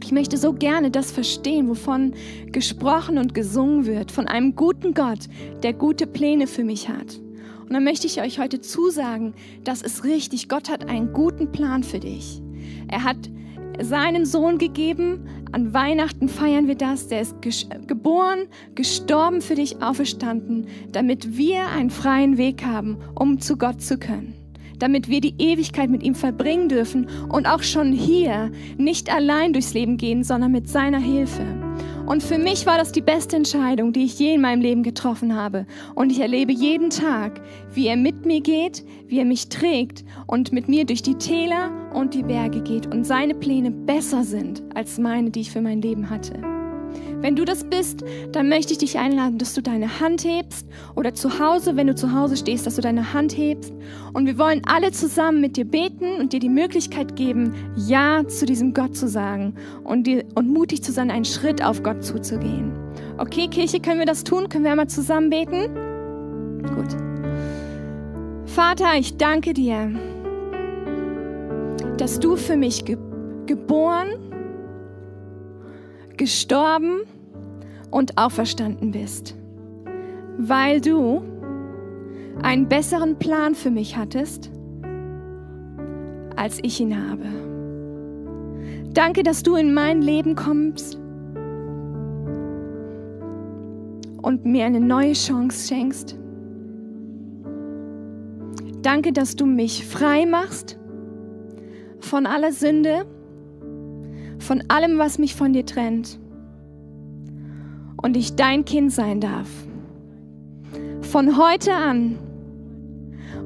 Ich 0.03 0.13
möchte 0.13 0.37
so 0.37 0.53
gerne 0.53 0.91
das 0.91 1.13
verstehen, 1.13 1.69
wovon 1.69 2.13
gesprochen 2.53 3.17
und 3.17 3.33
gesungen 3.33 3.87
wird, 3.87 4.13
von 4.13 4.27
einem 4.29 4.55
guten 4.55 4.93
Gott, 4.93 5.29
der 5.63 5.73
gute 5.73 6.07
Pläne 6.07 6.47
für 6.47 6.63
mich 6.63 6.91
hat. 6.91 7.21
Und 7.63 7.73
dann 7.73 7.85
möchte 7.85 8.07
ich 8.07 8.21
euch 8.21 8.39
heute 8.39 8.61
zusagen, 8.61 9.33
das 9.65 9.81
ist 9.81 10.05
richtig, 10.05 10.51
Gott 10.51 10.69
hat 10.69 10.87
einen 10.87 11.15
guten 11.15 11.51
Plan 11.53 11.83
für 11.83 12.01
dich. 12.01 12.43
Er 12.89 13.05
hat 13.05 13.31
seinen 13.81 14.27
Sohn 14.27 14.59
gegeben, 14.59 15.27
an 15.53 15.73
Weihnachten 15.73 16.29
feiern 16.29 16.67
wir 16.67 16.75
das, 16.75 17.09
der 17.09 17.21
ist 17.21 17.37
geboren, 17.87 18.47
gestorben 18.75 19.41
für 19.41 19.55
dich, 19.55 19.83
auferstanden, 19.83 20.67
damit 20.93 21.37
wir 21.37 21.69
einen 21.69 21.91
freien 21.91 22.39
Weg 22.39 22.65
haben, 22.65 22.99
um 23.15 23.41
zu 23.41 23.57
Gott 23.57 23.81
zu 23.81 23.99
können. 23.99 24.35
Damit 24.79 25.09
wir 25.09 25.21
die 25.21 25.35
Ewigkeit 25.39 25.89
mit 25.89 26.03
ihm 26.03 26.15
verbringen 26.15 26.69
dürfen 26.69 27.09
und 27.29 27.47
auch 27.47 27.63
schon 27.63 27.93
hier 27.93 28.51
nicht 28.77 29.15
allein 29.15 29.53
durchs 29.53 29.75
Leben 29.75 29.97
gehen, 29.97 30.25
sondern 30.25 30.51
mit 30.51 30.69
seiner 30.69 30.99
Hilfe. 30.99 31.64
Und 32.07 32.23
für 32.23 32.37
mich 32.37 32.67
war 32.67 32.77
das 32.77 32.93
die 32.93 33.01
beste 33.01 33.37
Entscheidung, 33.37 33.93
die 33.93 34.05
ich 34.05 34.19
je 34.19 34.35
in 34.35 34.43
meinem 34.43 34.61
Leben 34.61 34.83
getroffen 34.83 35.35
habe. 35.35 35.67
Und 35.95 36.13
ich 36.13 36.21
erlebe 36.21 36.53
jeden 36.53 36.91
Tag, 36.91 37.41
wie 37.73 37.87
er 37.87 37.97
mit 37.97 38.27
mir 38.27 38.43
geht, 38.43 38.85
wie 39.07 39.19
er 39.19 39.25
mich 39.25 39.49
trägt 39.49 40.05
und 40.27 40.53
mit 40.53 40.69
mir 40.69 40.85
durch 40.85 41.03
die 41.03 41.15
Täler 41.15 41.71
und 41.95 42.13
die 42.13 42.23
Berge 42.23 42.61
geht 42.61 42.93
und 42.93 43.05
seine 43.05 43.35
Pläne 43.35 43.71
besser 43.71 44.23
sind 44.23 44.63
als 44.75 44.99
meine, 44.99 45.31
die 45.31 45.41
ich 45.41 45.51
für 45.51 45.63
mein 45.63 45.81
Leben 45.81 46.11
hatte. 46.11 46.54
Wenn 47.25 47.37
du 47.37 47.47
das 47.47 47.65
bist, 47.65 48.05
dann 48.33 48.51
möchte 48.51 48.75
ich 48.75 48.79
dich 48.81 48.99
einladen, 48.99 49.39
dass 49.39 49.55
du 49.55 49.63
deine 49.63 49.99
Hand 49.99 50.25
hebst 50.25 50.67
oder 50.95 51.15
zu 51.15 51.39
Hause, 51.39 51.75
wenn 51.75 51.87
du 51.87 51.95
zu 51.95 52.13
Hause 52.13 52.37
stehst, 52.37 52.67
dass 52.67 52.77
du 52.77 52.83
deine 52.83 53.15
Hand 53.15 53.35
hebst. 53.35 53.73
Und 54.13 54.27
wir 54.27 54.37
wollen 54.37 54.61
alle 54.67 54.93
zusammen 54.93 55.41
mit 55.41 55.57
dir 55.57 55.65
beten 55.65 56.21
und 56.21 56.35
dir 56.35 56.39
die 56.39 56.51
Möglichkeit 56.51 57.17
geben, 57.17 57.55
Ja 57.77 58.29
zu 58.29 58.45
diesem 58.45 58.75
Gott 58.75 58.95
zu 58.95 59.09
sagen 59.09 59.55
und, 59.85 60.07
dir, 60.07 60.27
und 60.35 60.53
mutig 60.53 60.83
zu 60.83 60.93
sein, 60.93 61.11
einen 61.11 61.25
Schritt 61.25 61.65
auf 61.65 61.83
Gott 61.83 62.05
zuzugehen. 62.05 62.75
Okay, 63.17 63.49
Kirche, 63.49 63.81
können 63.81 64.01
wir 64.01 64.07
das 64.07 64.23
tun? 64.23 64.51
Können 64.51 64.65
wir 64.65 64.73
einmal 64.73 64.89
zusammen 64.89 65.31
beten? 65.31 65.71
Gut. 66.75 66.95
Vater, 68.45 68.99
ich 68.99 69.17
danke 69.17 69.55
dir, 69.55 69.91
dass 71.97 72.21
du 72.21 72.37
für 72.37 72.59
mich 72.59 72.85
ge 72.85 72.99
geboren, 73.47 74.09
gestorben 76.19 77.01
und 77.95 78.19
auferstanden 78.19 78.91
bist, 78.91 79.37
weil 80.37 80.81
du 80.81 81.23
einen 82.43 82.69
besseren 82.69 83.21
Plan 83.21 83.55
für 83.55 83.71
mich 83.71 83.97
hattest, 83.97 84.51
als 86.35 86.59
ich 86.63 86.81
ihn 86.81 87.09
habe. 87.09 87.27
Danke, 88.93 89.23
dass 89.23 89.45
du 89.45 89.55
in 89.55 89.73
mein 89.73 90.03
Leben 90.03 90.35
kommst 90.35 90.97
und 94.23 94.45
mir 94.45 94.65
eine 94.67 94.81
neue 94.81 95.13
Chance 95.13 95.69
schenkst. 95.69 96.19
Danke, 98.83 99.13
dass 99.13 99.37
du 99.37 99.47
mich 99.47 99.87
frei 99.87 100.27
machst 100.27 100.81
von 102.01 102.27
aller 102.27 102.51
Sünde, 102.51 103.07
von 104.41 104.65
allem, 104.67 104.99
was 104.99 105.19
mich 105.19 105.37
von 105.37 105.53
dir 105.53 105.65
trennt 105.65 106.19
und 108.05 108.19
ich 108.19 108.37
dein 108.37 108.67
Kind 108.67 108.93
sein 108.93 109.19
darf. 109.23 109.49
Von 111.01 111.39
heute 111.39 111.73
an 111.73 112.19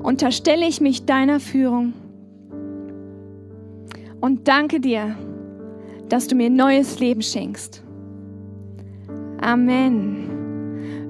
unterstelle 0.02 0.66
ich 0.66 0.80
mich 0.80 1.06
deiner 1.06 1.38
Führung 1.38 1.92
und 4.20 4.48
danke 4.48 4.80
dir, 4.80 5.16
dass 6.08 6.26
du 6.26 6.34
mir 6.34 6.50
neues 6.50 6.98
Leben 6.98 7.22
schenkst. 7.22 7.84
Amen. 9.40 10.27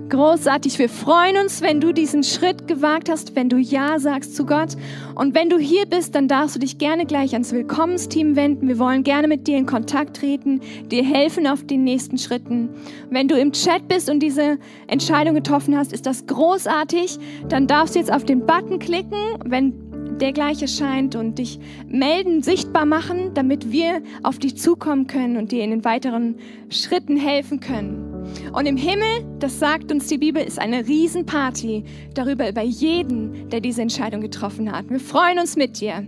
Großartig. 0.09 0.79
Wir 0.79 0.89
freuen 0.89 1.37
uns, 1.37 1.61
wenn 1.61 1.83
du 1.83 1.93
diesen 1.93 2.23
Schritt 2.23 2.67
gewagt 2.67 3.11
hast, 3.11 3.37
wenn 3.37 3.51
du 3.51 3.59
Ja 3.59 3.99
sagst 3.99 4.35
zu 4.35 4.47
Gott. 4.47 4.71
Und 5.15 5.35
wenn 5.35 5.51
du 5.51 5.59
hier 5.59 5.85
bist, 5.85 6.15
dann 6.15 6.29
darfst 6.29 6.57
du 6.57 6.61
dich 6.61 6.79
gerne 6.79 7.05
gleich 7.05 7.35
ans 7.35 7.53
Willkommensteam 7.53 8.35
wenden. 8.35 8.69
Wir 8.69 8.79
wollen 8.79 9.05
gerne 9.05 9.29
mit 9.29 9.47
dir 9.47 9.59
in 9.59 9.67
Kontakt 9.67 10.17
treten, 10.17 10.63
dir 10.91 11.05
helfen 11.05 11.47
auf 11.47 11.67
den 11.67 11.85
nächsten 11.85 12.17
Schritten. 12.17 12.71
Wenn 13.11 13.29
du 13.29 13.39
im 13.39 13.53
Chat 13.53 13.87
bist 13.87 14.09
und 14.09 14.21
diese 14.21 14.59
Entscheidung 14.87 15.35
getroffen 15.35 15.77
hast, 15.77 15.93
ist 15.93 16.07
das 16.07 16.27
großartig. 16.27 17.19
Dann 17.51 17.67
darfst 17.67 17.95
du 17.95 17.99
jetzt 17.99 18.13
auf 18.13 18.25
den 18.25 18.47
Button 18.47 18.79
klicken, 18.79 19.19
wenn 19.45 19.75
der 20.21 20.33
gleich 20.33 20.63
erscheint 20.63 21.17
und 21.17 21.39
dich 21.39 21.61
melden, 21.87 22.43
sichtbar 22.43 22.87
machen, 22.87 23.33
damit 23.35 23.71
wir 23.71 24.01
auf 24.23 24.39
dich 24.39 24.57
zukommen 24.57 25.07
können 25.07 25.37
und 25.37 25.53
dir 25.53 25.63
in 25.63 25.71
den 25.71 25.85
weiteren 25.85 26.37
Schritten 26.71 27.19
helfen 27.19 27.61
können. 27.61 28.08
Und 28.53 28.67
im 28.67 28.77
Himmel, 28.77 29.25
das 29.39 29.59
sagt 29.59 29.91
uns 29.93 30.07
die 30.07 30.19
Bibel, 30.19 30.43
ist 30.43 30.59
eine 30.59 30.87
Riesenparty 30.87 31.85
darüber, 32.15 32.49
über 32.49 32.63
jeden, 32.63 33.49
der 33.51 33.61
diese 33.61 33.83
Entscheidung 33.83 34.21
getroffen 34.21 34.73
hat. 34.73 34.91
Wir 34.91 35.01
freuen 35.01 35.39
uns 35.39 35.57
mit 35.57 35.81
dir. 35.81 36.07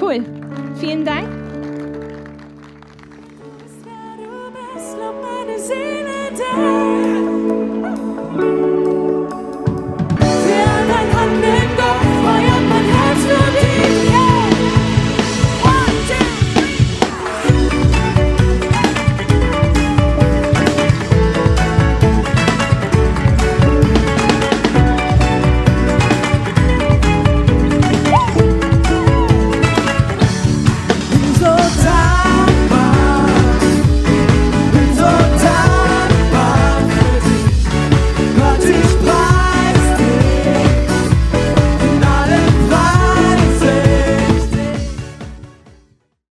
Cool. 0.00 0.24
Vielen 0.80 1.04
Dank. 1.04 1.28
Du 1.28 1.34
bist, 3.58 3.84
wer 3.84 4.16
du 4.24 4.30
bist, 4.52 4.96
lob 4.96 5.16
meine 5.22 5.58
Seele 5.58 6.30
dein. 6.36 6.97